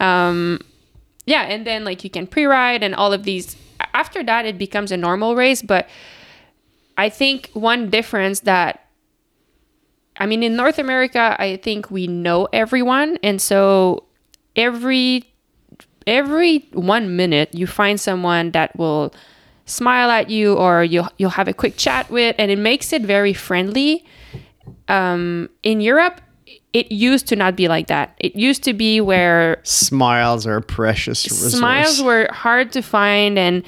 [0.00, 0.60] Um,
[1.26, 3.54] yeah, and then like you can pre-ride and all of these.
[3.92, 5.90] After that, it becomes a normal race, but
[6.96, 8.88] I think one difference that
[10.16, 14.04] I mean, in North America, I think we know everyone, and so
[14.56, 15.31] every
[16.06, 19.14] every one minute you find someone that will
[19.64, 23.02] smile at you or you'll you'll have a quick chat with and it makes it
[23.02, 24.04] very friendly.
[24.88, 26.20] Um, in europe
[26.72, 28.14] it used to not be like that.
[28.18, 31.52] It used to be where smiles are precious resource.
[31.52, 33.62] smiles were hard to find and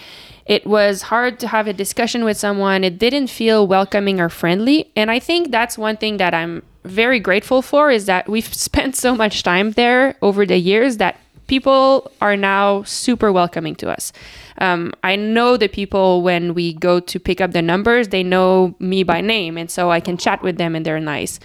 [0.47, 2.83] it was hard to have a discussion with someone.
[2.83, 7.19] It didn't feel welcoming or friendly and i think that's one thing that i'm very
[7.19, 11.19] grateful for is that we've spent so much time there over the years that
[11.55, 14.13] people are now super welcoming to us.
[14.59, 18.75] Um, I know the people when we go to pick up the numbers, they know
[18.81, 21.39] me by name, and so I can chat with them and they're nice.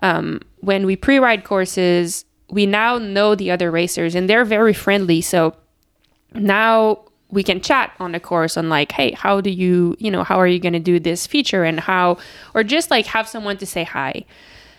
[0.00, 4.72] Um, when we pre ride courses, we now know the other racers and they're very
[4.72, 5.20] friendly.
[5.20, 5.56] So
[6.34, 10.22] now we can chat on the course on like, hey, how do you, you know,
[10.22, 12.16] how are you going to do this feature and how,
[12.54, 14.24] or just like have someone to say hi.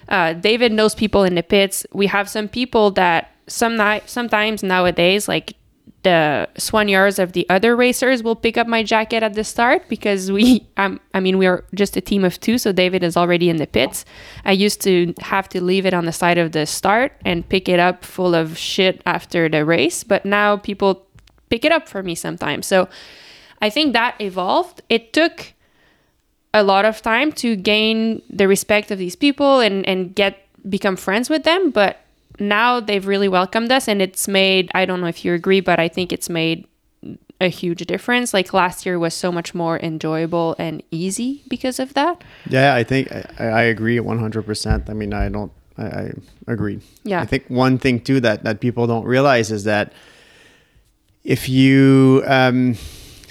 [0.10, 1.86] Uh, David knows people in the pits.
[1.94, 5.56] We have some people that some sometimes nowadays, like
[6.04, 10.32] the soigneurs of the other racers will pick up my jacket at the start because
[10.32, 13.50] we um, I mean we are just a team of two so David is already
[13.50, 14.06] in the pits.
[14.46, 17.68] I used to have to leave it on the side of the start and pick
[17.68, 21.06] it up full of shit after the race, but now people
[21.50, 22.66] pick it up for me sometimes.
[22.66, 22.88] So
[23.62, 24.82] I think that evolved.
[24.90, 25.54] It took
[26.54, 30.96] a lot of time to gain the respect of these people and and get become
[30.96, 32.02] friends with them but
[32.40, 35.80] now they've really welcomed us and it's made i don't know if you agree but
[35.80, 36.66] i think it's made
[37.42, 41.94] a huge difference like last year was so much more enjoyable and easy because of
[41.94, 44.90] that Yeah, I think I, I agree 100%.
[44.90, 46.12] I mean, I don't, I, I
[46.48, 46.82] agree.
[47.04, 47.22] Yeah.
[47.22, 49.94] I think one thing too that, that people don't realize is that
[51.24, 52.76] if you, um,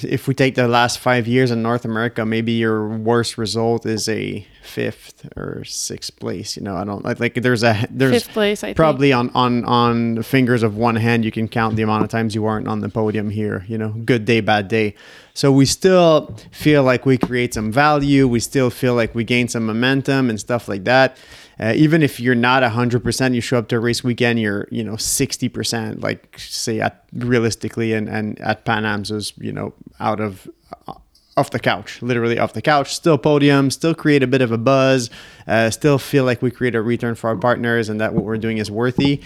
[0.05, 4.09] if we take the last five years in North America, maybe your worst result is
[4.09, 6.57] a fifth or sixth place.
[6.57, 8.77] You know, I don't like, like there's a, there's Fifth place, I think.
[8.77, 12.11] probably on, on, on the fingers of one hand, you can count the amount of
[12.11, 14.95] times you weren't on the podium here, you know, good day, bad day.
[15.35, 18.27] So we still feel like we create some value.
[18.27, 21.17] We still feel like we gain some momentum and stuff like that.
[21.61, 24.85] Uh, even if you're not 100%, you show up to a race weekend, you're, you
[24.85, 30.21] know, 60%, like say at realistically and, and at Pan Am's was, you know, out
[30.21, 30.49] of,
[30.87, 30.94] uh,
[31.37, 34.59] off the couch, literally off the couch, still podium, still create a bit of a
[34.59, 35.09] buzz,
[35.47, 38.38] uh, still feel like we create a return for our partners and that what we're
[38.38, 39.23] doing is worthy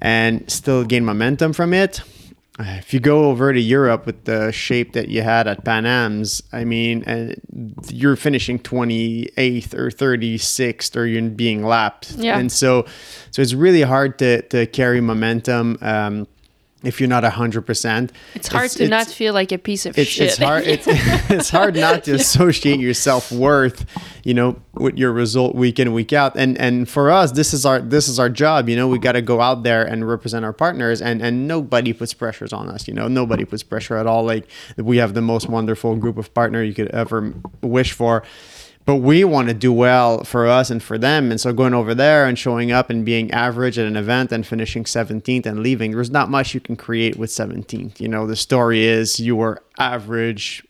[0.00, 2.00] and still gain momentum from it.
[2.58, 6.42] If you go over to Europe with the shape that you had at Pan Am's,
[6.52, 7.34] I mean, uh,
[7.88, 12.12] you're finishing 28th or 36th or you're being lapped.
[12.12, 12.38] Yeah.
[12.38, 12.84] And so,
[13.30, 16.26] so it's really hard to, to carry momentum um,
[16.82, 18.10] if you're not 100%.
[18.34, 20.28] it's hard to not feel like a piece of it's, shit.
[20.28, 20.86] it's hard it's,
[21.30, 23.84] it's hard not to associate your self-worth
[24.24, 26.36] you know with your result week in week out.
[26.36, 29.12] And and for us this is our this is our job you know we got
[29.12, 32.88] to go out there and represent our partners and and nobody puts pressures on us
[32.88, 34.24] you know nobody puts pressure at all.
[34.24, 38.22] Like we have the most wonderful group of partner you could ever wish for
[38.84, 41.30] but we want to do well for us and for them.
[41.30, 44.46] And so going over there and showing up and being average at an event and
[44.46, 48.00] finishing 17th and leaving, there's not much you can create with 17th.
[48.00, 50.64] You know, the story is you were average,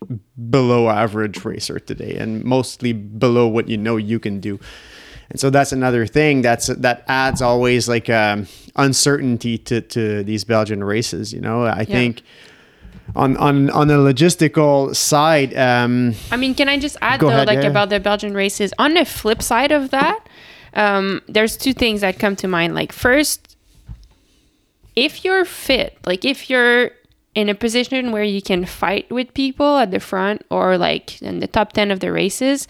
[0.50, 4.60] below average racer today and mostly below what you know you can do.
[5.30, 8.46] And so that's another thing that's that adds always like um,
[8.76, 11.32] uncertainty to, to these Belgian races.
[11.32, 12.22] You know, I think
[13.14, 17.46] on on on the logistical side, um, I mean, can I just add though, ahead,
[17.46, 18.72] like yeah, about the Belgian races?
[18.78, 20.26] On the flip side of that,
[20.74, 22.74] um, there's two things that come to mind.
[22.74, 23.56] Like first,
[24.96, 26.90] if you're fit, like if you're
[27.34, 31.40] in a position where you can fight with people at the front or like in
[31.40, 32.68] the top ten of the races,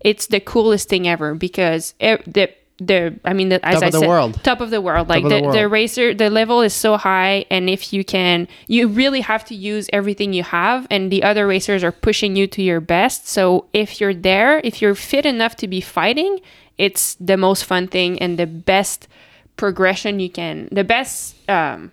[0.00, 2.50] it's the coolest thing ever because it, the
[2.86, 4.44] the I mean, the, as Top I of the said, world.
[4.44, 5.08] top of the world.
[5.08, 8.88] Like the, the the, racer, the level is so high, and if you can, you
[8.88, 12.62] really have to use everything you have, and the other racers are pushing you to
[12.62, 13.28] your best.
[13.28, 16.40] So if you're there, if you're fit enough to be fighting,
[16.78, 19.08] it's the most fun thing and the best
[19.56, 21.92] progression you can, the best, um,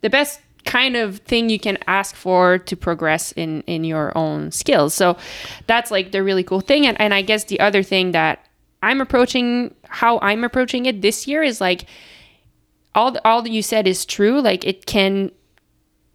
[0.00, 4.50] the best kind of thing you can ask for to progress in in your own
[4.50, 4.92] skills.
[4.92, 5.16] So
[5.66, 8.44] that's like the really cool thing, and and I guess the other thing that
[8.82, 11.86] I'm approaching how I'm approaching it this year is like
[12.94, 14.40] all all that you said is true.
[14.40, 15.30] Like it can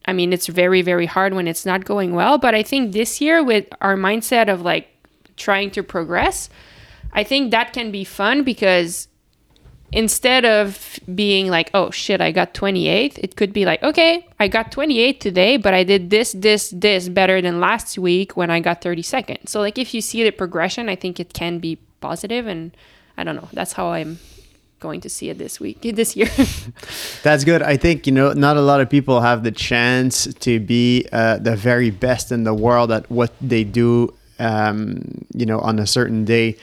[0.06, 3.22] I mean, it's very very hard when it's not going well, but I think this
[3.22, 4.88] year with our mindset of like
[5.38, 6.50] trying to progress,
[7.14, 9.08] I think that can be fun because
[9.92, 14.48] instead of being like, "Oh shit, I got 28th," it could be like, "Okay, I
[14.48, 18.60] got 28 today, but I did this this this better than last week when I
[18.60, 22.46] got 32nd." So like if you see the progression, I think it can be positive
[22.48, 22.76] and
[23.18, 23.50] I don't know.
[23.54, 24.20] That's how I'm
[24.80, 26.30] going to see it this week this year.
[27.24, 27.62] That's good.
[27.64, 31.38] I think, you know, not a lot of people have the chance to be uh,
[31.38, 35.88] the very best in the world at what they do, um, you know, on a
[35.88, 36.58] certain day.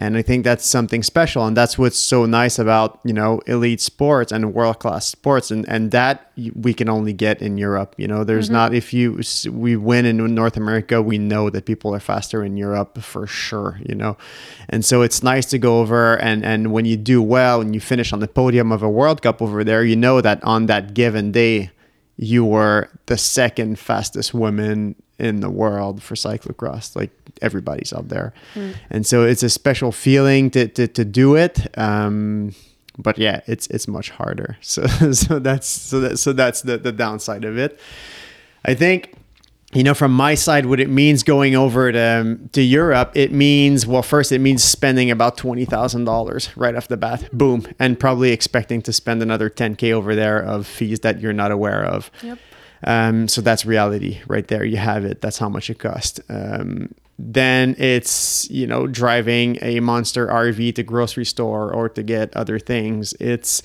[0.00, 1.46] And I think that's something special.
[1.46, 5.50] And that's what's so nice about, you know, elite sports and world class sports.
[5.50, 7.94] And, and that we can only get in Europe.
[7.98, 8.54] You know, there's mm-hmm.
[8.54, 9.20] not, if you,
[9.52, 13.78] we win in North America, we know that people are faster in Europe for sure,
[13.86, 14.16] you know.
[14.70, 17.80] And so it's nice to go over and, and when you do well and you
[17.80, 20.94] finish on the podium of a World Cup over there, you know that on that
[20.94, 21.72] given day,
[22.16, 26.96] you were the second fastest woman in the world for cyclocross.
[26.96, 27.10] Like
[27.42, 28.32] everybody's up there.
[28.90, 31.76] And so it's a special feeling to, to, to do it.
[31.78, 32.54] Um,
[32.98, 34.56] but yeah, it's it's much harder.
[34.62, 37.78] So so that's so that so that's the, the downside of it.
[38.64, 39.14] I think
[39.72, 43.86] you know from my side what it means going over to to Europe it means
[43.86, 48.82] well first it means spending about $20,000 right off the bat boom and probably expecting
[48.82, 52.38] to spend another 10k over there of fees that you're not aware of Yep.
[52.84, 54.64] Um, so that's reality right there.
[54.64, 55.20] You have it.
[55.20, 60.82] That's how much it costs um, then it's you know driving a monster RV to
[60.82, 63.12] grocery store or to get other things.
[63.20, 63.62] It's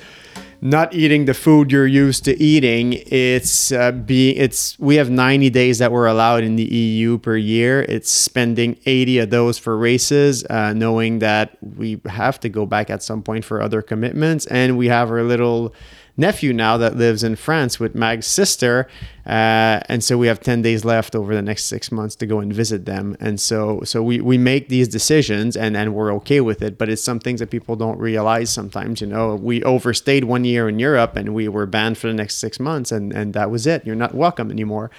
[0.62, 2.94] not eating the food you're used to eating.
[3.08, 7.38] It's uh, being it's we have 90 days that we're allowed in the EU per
[7.38, 7.84] year.
[7.84, 12.90] It's spending 80 of those for races, uh, knowing that we have to go back
[12.90, 15.74] at some point for other commitments, and we have our little
[16.18, 18.88] nephew now that lives in France with Mag's sister,
[19.26, 22.40] uh, and so we have ten days left over the next six months to go
[22.40, 23.18] and visit them.
[23.20, 26.78] And so so we we make these decisions and and we're okay with it.
[26.78, 29.02] But it's some things that people don't realize sometimes.
[29.02, 32.36] You know, we overstayed one year in Europe and we were banned for the next
[32.36, 33.86] six months, and and that was it.
[33.86, 34.92] You're not welcome anymore.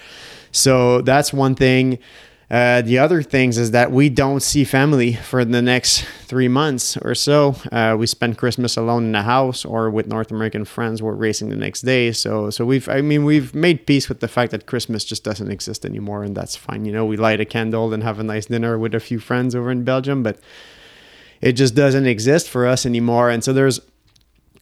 [0.53, 1.99] So that's one thing.
[2.49, 6.97] Uh, the other things is that we don't see family for the next three months
[6.99, 7.57] or so.
[7.73, 11.03] Uh, we spend Christmas alone in the house or with North American friends.
[11.03, 14.29] We're racing the next day, so so we've I mean we've made peace with the
[14.29, 16.85] fact that Christmas just doesn't exist anymore, and that's fine.
[16.85, 19.57] You know, we light a candle and have a nice dinner with a few friends
[19.57, 20.39] over in Belgium, but
[21.41, 23.29] it just doesn't exist for us anymore.
[23.29, 23.81] And so there's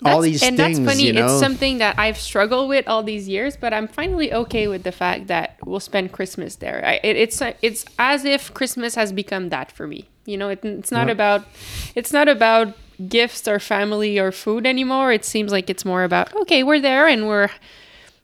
[0.04, 0.78] all these and things.
[0.78, 1.06] that's funny.
[1.06, 1.24] You know?
[1.26, 4.92] It's something that I've struggled with all these years, but I'm finally okay with the
[4.92, 6.82] fact that we'll spend Christmas there.
[6.84, 10.08] I, it, it's it's as if Christmas has become that for me.
[10.26, 11.12] You know, it, it's not Yeah.
[11.12, 11.44] about
[11.94, 12.74] it's not about
[13.08, 15.12] gifts or family or food anymore.
[15.12, 17.50] It seems like it's more about okay, we're there and we're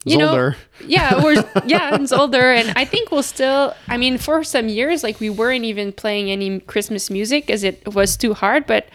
[0.03, 0.55] you know older.
[0.87, 1.35] yeah we're
[1.67, 5.29] yeah it's older and i think we'll still i mean for some years like we
[5.29, 8.87] weren't even playing any christmas music because it was too hard but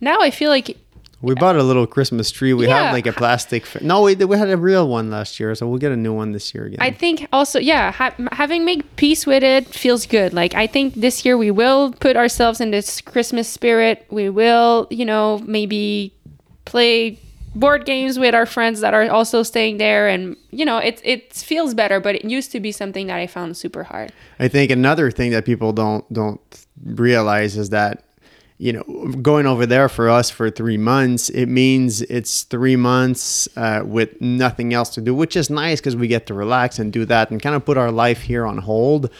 [0.00, 0.76] now i feel like
[1.22, 2.52] We bought a little Christmas tree.
[2.52, 2.82] We Yeah.
[2.82, 3.64] have like a plastic.
[3.64, 6.12] Fa- no, we we had a real one last year, so we'll get a new
[6.12, 6.78] one this year again.
[6.80, 10.34] I think also, yeah, ha- having made peace with it feels good.
[10.34, 14.04] Like I think this year we will put ourselves in this Christmas spirit.
[14.10, 16.12] We will, you know, maybe
[16.64, 17.18] play
[17.54, 21.32] board games with our friends that are also staying there, and you know, it it
[21.34, 22.00] feels better.
[22.00, 24.10] But it used to be something that I found super hard.
[24.40, 26.40] I think another thing that people don't don't
[26.84, 28.02] realize is that
[28.62, 28.84] you know
[29.20, 34.20] going over there for us for three months it means it's three months uh, with
[34.20, 37.32] nothing else to do which is nice because we get to relax and do that
[37.32, 39.10] and kind of put our life here on hold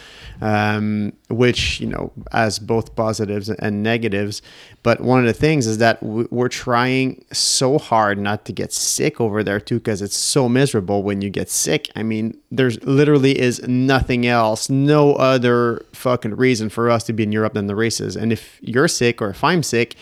[0.43, 4.43] um, which you know has both positives and negatives.
[4.82, 9.20] But one of the things is that we're trying so hard not to get sick
[9.20, 11.88] over there too because it's so miserable when you get sick.
[11.95, 17.22] I mean there's literally is nothing else no other fucking reason for us to be
[17.22, 18.16] in europe than the races.
[18.16, 19.97] And if you're sick or if i'm sick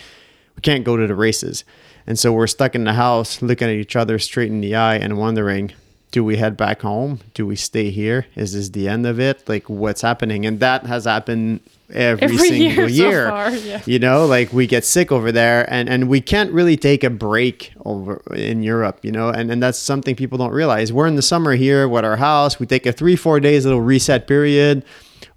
[0.56, 1.64] we can't go to the races.
[2.06, 4.96] And so we're stuck in the house looking at each other straight in the eye
[4.96, 5.72] and wondering
[6.10, 7.20] do we head back home?
[7.34, 8.26] Do we stay here?
[8.34, 9.48] Is this the end of it?
[9.48, 10.44] Like what's happening?
[10.44, 11.60] And that has happened
[11.92, 13.82] every, Every single year so far, yeah.
[13.84, 17.10] you know like we get sick over there and and we can't really take a
[17.10, 19.28] break over in europe you know?
[19.28, 20.92] And and that's something people don't realize.
[20.92, 22.58] We're in the summer here with our house.
[22.58, 24.84] We take a three four days little reset period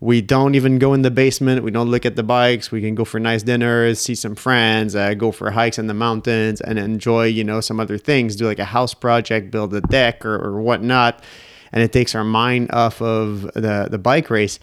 [0.04, 1.64] we don't even go in the basement.
[1.64, 2.72] We don't look at the bikes.
[2.72, 5.94] We can go for nice dinners see some friends uh, go for hikes in the
[5.94, 9.80] mountains and enjoy you know some other things do like a house project build a
[9.80, 11.24] deck or, or whatnot.
[11.72, 14.60] And it takes our mind off of the the bike race.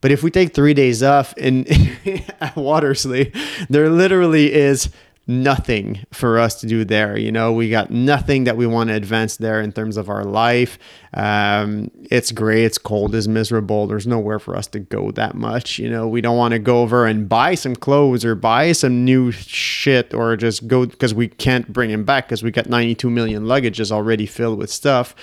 [0.00, 1.66] But if we take three days off in
[2.40, 3.36] at Watersley,
[3.68, 4.88] there literally is
[5.30, 7.16] nothing for us to do there.
[7.16, 10.24] You know, we got nothing that we want to advance there in terms of our
[10.24, 10.78] life.
[11.14, 13.86] Um, it's gray, it's cold, it's miserable.
[13.86, 15.78] There's nowhere for us to go that much.
[15.78, 19.04] You know, we don't want to go over and buy some clothes or buy some
[19.04, 23.08] new shit or just go because we can't bring them back because we got 92
[23.08, 25.14] million luggages already filled with stuff.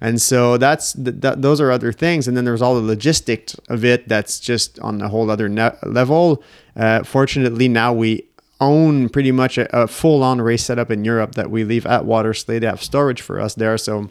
[0.00, 3.56] And so that's th- th- those are other things, and then there's all the logistics
[3.70, 4.06] of it.
[4.06, 6.42] That's just on a whole other ne- level.
[6.76, 8.26] Uh, fortunately, now we
[8.60, 12.60] own pretty much a, a full-on race setup in Europe that we leave at Watersley.
[12.60, 14.10] They have storage for us there, so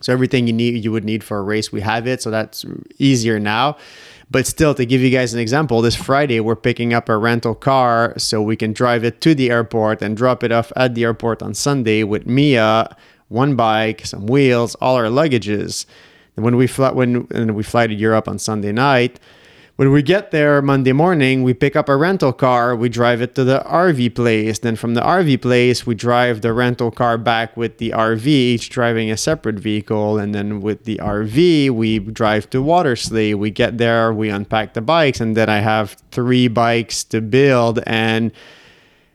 [0.00, 2.22] so everything you need you would need for a race, we have it.
[2.22, 2.64] So that's
[2.98, 3.76] easier now.
[4.30, 7.54] But still, to give you guys an example, this Friday we're picking up a rental
[7.54, 11.04] car so we can drive it to the airport and drop it off at the
[11.04, 12.94] airport on Sunday with Mia,
[13.28, 15.86] one bike, some wheels, all our luggages.
[16.36, 19.18] And when we fly when and we fly to Europe on Sunday night,
[19.78, 23.36] when we get there Monday morning, we pick up a rental car, we drive it
[23.36, 24.58] to the RV place.
[24.58, 28.70] Then from the RV place, we drive the rental car back with the RV, each
[28.70, 30.18] driving a separate vehicle.
[30.18, 33.36] And then with the RV, we drive to Watersley.
[33.36, 37.78] We get there, we unpack the bikes, and then I have three bikes to build
[37.86, 38.32] and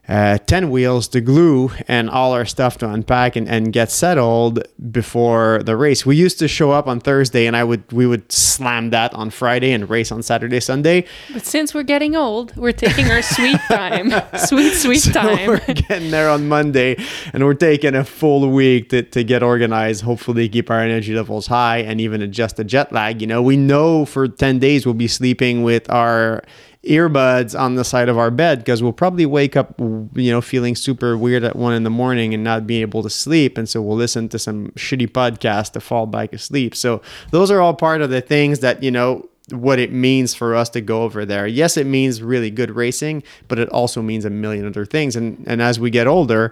[0.08, 4.62] uh, 10 wheels to glue and all our stuff to unpack and, and get settled
[4.92, 6.06] before the race.
[6.06, 9.30] We used to show up on Thursday and I would we would slam that on
[9.30, 11.06] Friday and race on Saturday, Sunday.
[11.32, 15.48] But since we're getting old, we're taking our sweet time, sweet sweet So time.
[15.48, 16.98] we're getting there on Monday
[17.32, 21.48] and we're taking a full week to, to get organized, hopefully keep our energy levels
[21.48, 23.22] high and even adjust the jet lag.
[23.22, 26.44] You know, we know for 10 days we'll be sleeping with our
[26.84, 30.76] earbuds on the side of our bed because we'll probably wake up you know feeling
[30.76, 33.58] super weird at one in the morning and not be able to sleep.
[33.58, 36.76] And so we'll listen to some shitty podcast to fall back asleep.
[36.76, 40.56] So those are all part of the things that you know what it means for
[40.56, 41.48] us to go over there.
[41.48, 45.16] Yes it means really good racing but it also means a million other things.
[45.16, 46.52] And and as we get older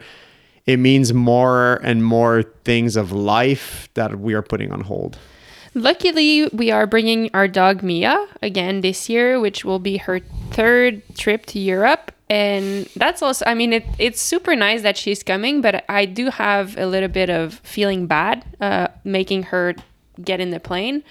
[0.66, 5.18] it means more and more things of life that we are putting on hold
[5.74, 10.20] Luckily, we are bringing our dog Mia again this year, which will be her
[10.52, 12.12] third trip to Europe.
[12.30, 16.30] And that's also, I mean, it, it's super nice that she's coming, but I do
[16.30, 19.76] have a little bit of feeling bad uh, making her
[20.22, 21.04] get in the plane.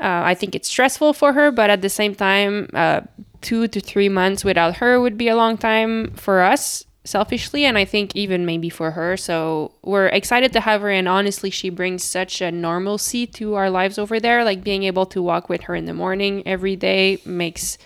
[0.00, 3.02] Uh, I think it's stressful for her, but at the same time, uh,
[3.42, 7.76] two to three months without her would be a long time for us selfishly and
[7.76, 9.16] I think even maybe for her.
[9.16, 13.70] So we're excited to have her and honestly she brings such a normalcy to our
[13.70, 14.44] lives over there.
[14.44, 17.78] Like being able to walk with her in the morning every day makes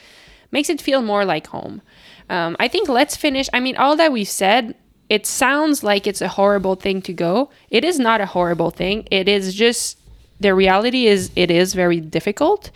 [0.51, 1.83] makes it feel more like home.
[2.31, 3.49] Um, I think let's finish.
[3.53, 4.75] I mean, all that we've said,
[5.09, 7.51] it sounds like it's a horrible thing to go.
[7.71, 9.07] It is not a horrible thing.
[9.11, 9.99] It is just
[10.41, 12.71] the reality is it is very difficult.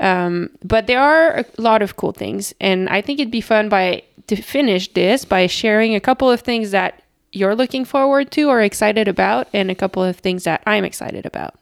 [0.00, 3.68] Um, but there are a lot of cool things, and I think it'd be fun
[3.68, 7.02] by to finish this by sharing a couple of things that
[7.32, 11.26] you're looking forward to or excited about, and a couple of things that I'm excited
[11.26, 11.54] about.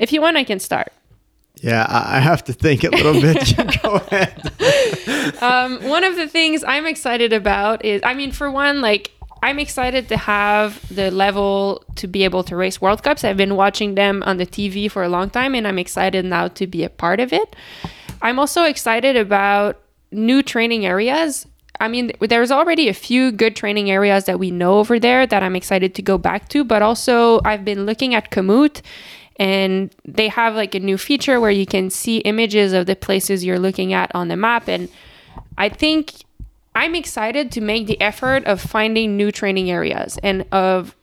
[0.00, 0.92] If you want, I can start.
[1.56, 3.54] Yeah, I have to think a little bit.
[3.82, 5.42] Go ahead.
[5.42, 9.12] um, one of the things I'm excited about is, I mean, for one, like
[9.44, 13.24] I'm excited to have the level to be able to race World Cups.
[13.24, 16.48] I've been watching them on the TV for a long time, and I'm excited now
[16.48, 17.54] to be a part of it.
[18.20, 21.46] I'm also excited about new training areas.
[21.82, 25.42] I mean, there's already a few good training areas that we know over there that
[25.42, 28.82] I'm excited to go back to, but also I've been looking at Komoot
[29.36, 33.44] and they have like a new feature where you can see images of the places
[33.44, 34.68] you're looking at on the map.
[34.68, 34.88] And
[35.58, 36.12] I think
[36.76, 40.94] I'm excited to make the effort of finding new training areas and of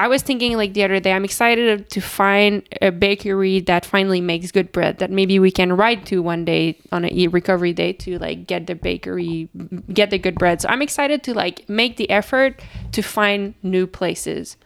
[0.00, 4.22] I was thinking like the other day, I'm excited to find a bakery that finally
[4.22, 7.92] makes good bread that maybe we can ride to one day on a recovery day
[8.04, 9.50] to like get the bakery,
[9.92, 10.62] get the good bread.
[10.62, 14.56] So I'm excited to like make the effort to find new places.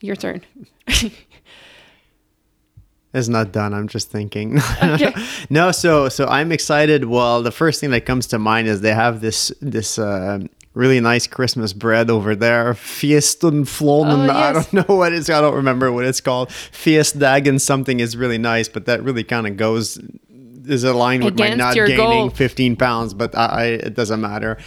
[0.00, 0.42] Your turn.
[3.14, 3.72] It's not done.
[3.72, 4.60] I'm just thinking.
[4.82, 5.14] Okay.
[5.50, 7.06] no, so so I'm excited.
[7.06, 10.40] Well, the first thing that comes to mind is they have this this uh,
[10.74, 12.74] really nice Christmas bread over there.
[12.74, 14.24] Fieston Flonen.
[14.24, 14.36] Oh, yes.
[14.36, 15.28] I don't know what it's.
[15.30, 16.50] I don't remember what it's called.
[16.50, 19.98] Fiestdagen something is really nice, but that really kind of goes
[20.68, 22.30] is aligned with Against my not gaining goal.
[22.30, 23.14] 15 pounds.
[23.14, 24.58] But I, I, it doesn't matter.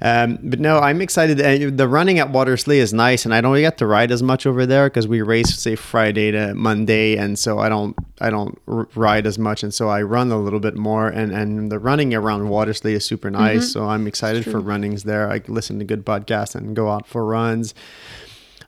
[0.00, 1.40] Um, but no, I'm excited.
[1.40, 4.46] Uh, the running at Watersley is nice, and I don't get to ride as much
[4.46, 8.60] over there because we race say Friday to Monday, and so I don't I don't
[8.68, 11.08] r- ride as much, and so I run a little bit more.
[11.08, 13.70] And and the running around Watersley is super nice, mm-hmm.
[13.70, 15.30] so I'm excited for runnings there.
[15.30, 17.74] I listen to good podcasts and go out for runs.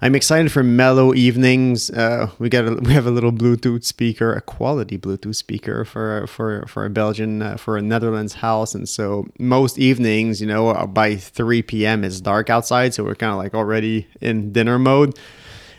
[0.01, 1.90] I'm excited for mellow evenings.
[1.90, 6.26] Uh, we got a, we have a little Bluetooth speaker, a quality Bluetooth speaker for
[6.26, 10.68] for for a Belgian uh, for a Netherlands house, and so most evenings, you know,
[10.68, 12.05] uh, by 3 p.m.
[12.05, 15.18] it's dark outside, so we're kind of like already in dinner mode.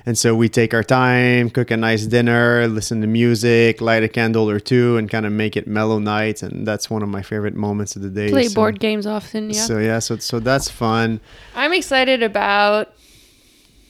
[0.06, 4.08] And so we take our time, cook a nice dinner, listen to music, light a
[4.08, 6.42] candle or two, and kind of make it mellow nights.
[6.42, 8.30] And that's one of my favorite moments of the day.
[8.30, 9.62] Play so, board games often, yeah.
[9.62, 11.20] So yeah, so so that's fun.
[11.54, 12.92] I'm excited about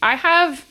[0.02, 0.66] I have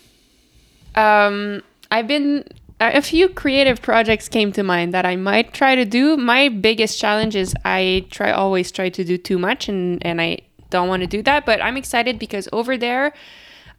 [0.95, 2.45] um I've been
[2.81, 6.17] a few creative projects came to mind that I might try to do.
[6.17, 10.39] My biggest challenge is I try always try to do too much and and I
[10.71, 13.15] don't want to do that, but I'm excited because over there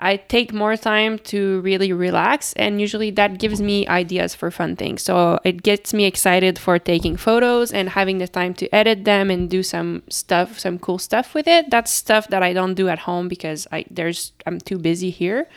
[0.01, 4.77] I take more time to really relax, and usually that gives me ideas for fun
[4.77, 5.03] things.
[5.03, 9.29] So it gets me excited for taking photos and having the time to edit them
[9.29, 11.69] and do some stuff, some cool stuff with it.
[11.69, 15.49] That's stuff that I don't do at home because I there's I'm too busy here.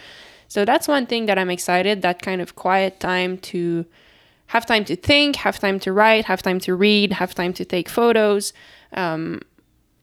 [0.49, 2.03] So that's one thing that I'm excited.
[2.03, 3.86] That kind of quiet time to
[4.49, 7.64] have time to think, have time to write, have time to read, have time to
[7.64, 8.53] take photos.
[8.93, 9.40] Um,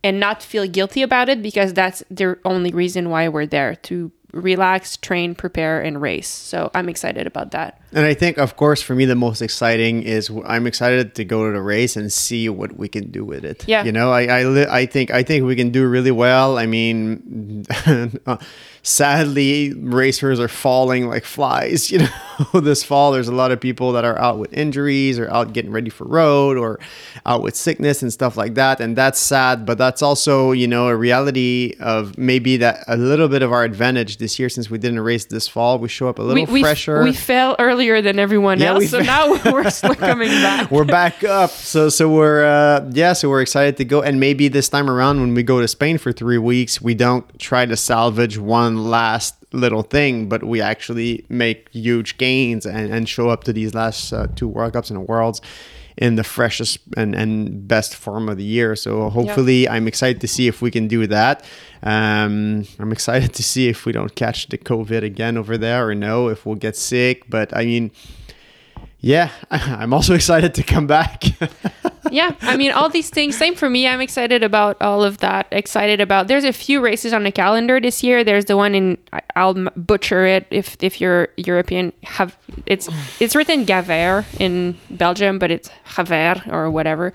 [0.02, 4.10] and not feel guilty about it because that's the only reason why we're there to
[4.34, 6.28] relax, train, prepare, and race.
[6.28, 7.82] So I'm excited about that.
[7.92, 11.48] And I think, of course, for me, the most exciting is I'm excited to go
[11.48, 13.68] to the race and see what we can do with it.
[13.68, 13.84] Yeah.
[13.84, 16.58] You know, I I, I think I think we can do really well.
[16.58, 17.66] I mean,
[18.28, 18.38] uh,
[18.84, 21.90] sadly, racers are falling like flies.
[22.00, 22.08] You
[22.54, 25.54] know, this fall there's a lot of people that are out with injuries or out
[25.54, 26.80] getting ready for road or
[27.26, 29.66] out with sickness and stuff like that, and that's sad.
[29.66, 33.64] But that's also you know a reality of maybe that a little bit of our
[33.64, 35.80] advantage this year since we didn't race this fall.
[35.80, 37.00] We show up a little we, fresher.
[37.00, 38.90] We, we fell early earlier than everyone Yeah, else.
[38.90, 40.70] So now we're still coming back.
[40.70, 41.50] we're back up.
[41.50, 44.02] So so we're uh, yeah, so we're excited to go.
[44.02, 47.26] And maybe this time around, when we go to Spain for three weeks, we don't
[47.40, 53.08] try to salvage one last little thing, but we actually make huge gains and, and
[53.08, 55.42] show up to these last uh, two World Cups and Worlds
[56.00, 58.74] in the freshest and, and best form of the year.
[58.76, 61.44] So hopefully, I'm excited to see if we can do that.
[61.84, 65.94] Um, I'm excited to see if we don't catch the COVID again over there or
[65.94, 67.30] no, if we'll get sick.
[67.30, 67.92] But I mean,
[69.02, 71.26] yeah, I'm also excited to come back.
[72.12, 73.38] Yeah, I mean, all these things.
[73.38, 73.88] Same for me.
[73.88, 75.48] I'm excited about all of that.
[75.52, 76.28] Excited about.
[76.28, 78.24] There's a few races on the calendar this year.
[78.24, 78.98] There's the one in.
[79.36, 81.94] I'll butcher it if if you're European.
[82.04, 82.90] Have it's
[83.20, 87.14] it's written Gaver in Belgium, but it's Gaver or whatever.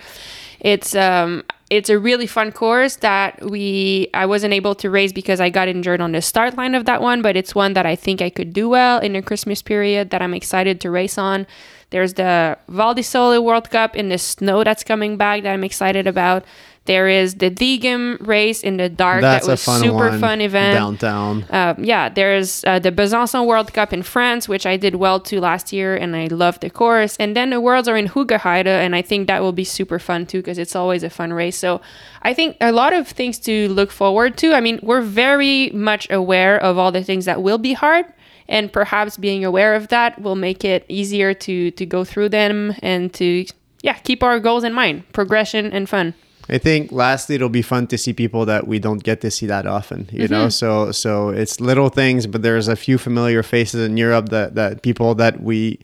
[0.61, 5.41] It's um it's a really fun course that we I wasn't able to race because
[5.41, 7.97] I got injured on the start line of that one, but it's one that I
[7.97, 11.47] think I could do well in the Christmas period that I'm excited to race on.
[11.95, 15.63] There's the Val di Sole World Cup in the snow that's coming back that I'm
[15.63, 16.43] excited about.
[16.87, 20.21] There is the Diegem race in the dark That's that was a fun super one
[20.21, 20.75] fun event.
[20.75, 21.45] downtown.
[21.45, 25.41] Uh, yeah, there's uh, the Besançon World Cup in France, which I did well to
[25.41, 27.17] last year, and I love the course.
[27.19, 30.27] And then the Worlds are in Hoogerheide, and I think that will be super fun
[30.27, 31.57] too, because it's always a fun race.
[31.57, 31.81] So
[32.23, 34.53] I think a lot of things to look forward to.
[34.53, 38.05] I mean, we're very much aware of all the things that will be hard,
[38.49, 42.75] and perhaps being aware of that will make it easier to to go through them
[42.83, 43.47] and to
[43.83, 46.15] yeah keep our goals in mind, progression and fun.
[46.49, 49.47] I think lastly it'll be fun to see people that we don't get to see
[49.47, 50.33] that often, you mm-hmm.
[50.33, 50.49] know.
[50.49, 54.83] So so it's little things, but there's a few familiar faces in Europe that that
[54.83, 55.79] people that we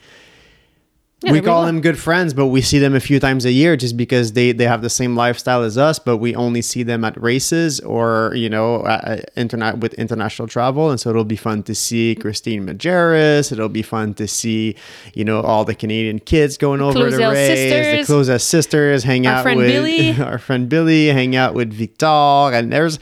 [1.22, 3.76] Yeah, we call them good friends, but we see them a few times a year
[3.76, 7.04] just because they they have the same lifestyle as us, but we only see them
[7.04, 11.62] at races or you know uh, internet with international travel, and so it'll be fun
[11.64, 13.52] to see Christine Majerus.
[13.52, 14.76] It'll be fun to see
[15.12, 18.06] you know all the Canadian kids going over to race, sisters.
[18.06, 20.18] the Clozel sisters, hang Our out friend with Billy.
[20.22, 22.98] our friend Billy, hang out with Victor, and there's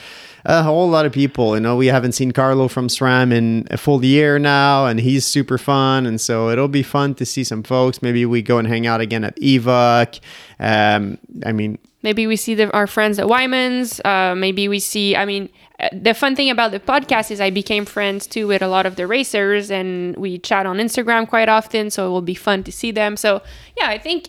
[0.49, 1.55] a whole lot of people.
[1.55, 5.27] You know, we haven't seen Carlo from SRAM in a full year now, and he's
[5.27, 6.07] super fun.
[6.07, 8.01] And so it'll be fun to see some folks.
[8.01, 10.21] Maybe we go and hang out again at EVOC.
[10.59, 14.01] Um, I mean, Maybe we see the, our friends at Wyman's.
[14.05, 15.49] Uh, maybe we see, I mean,
[15.81, 18.87] uh, the fun thing about the podcast is I became friends too with a lot
[18.87, 21.91] of the racers and we chat on Instagram quite often.
[21.91, 23.17] So it will be fun to see them.
[23.17, 23.43] So,
[23.77, 24.29] yeah, I think,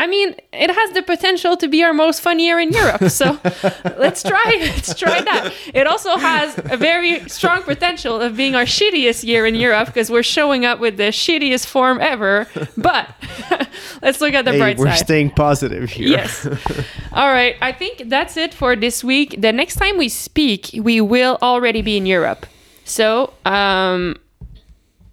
[0.00, 3.10] I mean, it has the potential to be our most fun year in Europe.
[3.10, 3.38] So
[3.98, 5.52] let's try, let's try that.
[5.74, 10.10] It also has a very strong potential of being our shittiest year in Europe because
[10.10, 12.48] we're showing up with the shittiest form ever.
[12.78, 13.10] But
[14.02, 15.04] let's look at the hey, bright we're side.
[15.04, 16.08] staying positive here.
[16.08, 16.46] Yes.
[17.12, 17.56] All right.
[17.60, 19.38] I think that's it for this week.
[19.38, 22.46] The next time we speak, we will already be in Europe.
[22.86, 24.16] So, um,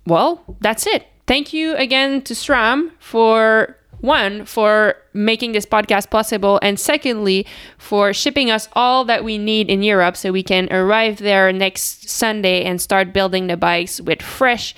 [0.06, 1.08] well, that's it.
[1.26, 7.46] Thank you again to SRAM for one, for making this podcast possible, and secondly,
[7.78, 12.10] for shipping us all that we need in Europe so we can arrive there next
[12.10, 14.76] Sunday and start building the bikes with fresh.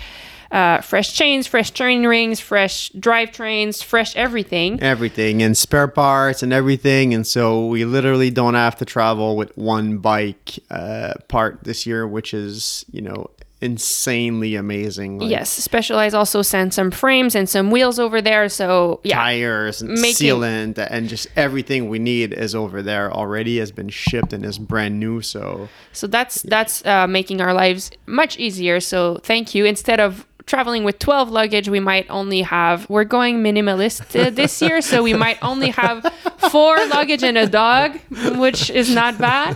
[0.52, 4.82] Uh, fresh chains, fresh turning rings, fresh drivetrains, fresh everything.
[4.82, 7.14] Everything and spare parts and everything.
[7.14, 12.08] And so we literally don't have to travel with one bike uh, part this year,
[12.08, 13.30] which is, you know,
[13.62, 15.20] insanely amazing.
[15.20, 18.49] Like, Yes, Specialized also sent some frames and some wheels over there.
[18.49, 23.60] So yeah, tires and Making- sealant and just everything we need is over there already
[23.60, 27.91] has been shipped and is brand new so so that's that's uh, making our lives
[28.05, 28.80] much easier.
[28.80, 29.66] So thank you.
[29.66, 34.62] Instead of traveling with 12 luggage we might only have we're going minimalist uh, this
[34.62, 36.04] year so we might only have
[36.52, 37.97] four luggage and a dog
[38.38, 39.56] which is not bad.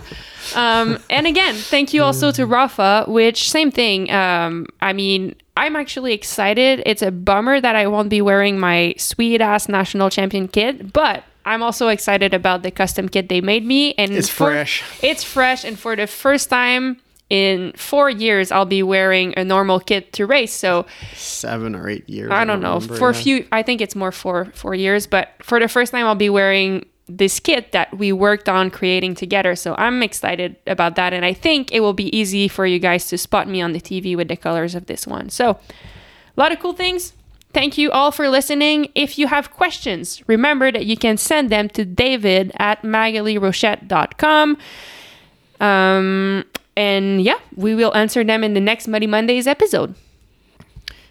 [0.54, 5.74] Um, and again thank you also to Rapha which same thing um, i mean i'm
[5.76, 6.82] actually excited.
[6.86, 11.24] It's a bummer that i won't be wearing my sweet ass national champion kit but
[11.44, 14.82] i'm also excited about the custom kit they made me and It's for- fresh.
[15.02, 16.98] it's fresh and for the first time
[17.30, 22.08] in four years i'll be wearing a normal kit to race so seven or eight
[22.08, 22.74] years I don't know.
[22.74, 25.06] remember, For a few, I think it's more for four years.
[25.06, 29.14] But for the first time, I'll be wearing this kit that we worked on creating
[29.14, 29.54] together.
[29.56, 33.08] So I'm excited about that, and I think it will be easy for you guys
[33.08, 35.28] to spot me on the TV with the colors of this one.
[35.30, 35.56] So a
[36.36, 37.12] lot of cool things.
[37.52, 38.90] Thank you all for listening.
[38.94, 44.58] If you have questions, remember that you can send them to david at maghalierochette.com.
[45.60, 46.44] Um,
[46.76, 49.94] and yeah, we will answer them in the next Muddy Mondays episode.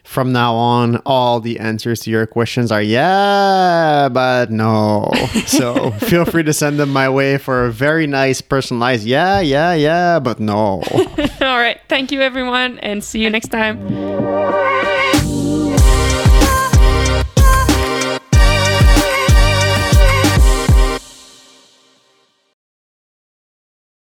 [0.04, 5.10] from now on all the answers to your questions are yeah but no
[5.48, 9.74] so feel free to send them my way for a very nice personalized yeah yeah
[9.74, 10.84] yeah but no
[11.42, 11.80] All right.
[11.90, 13.80] Thank you, everyone, and see you next time.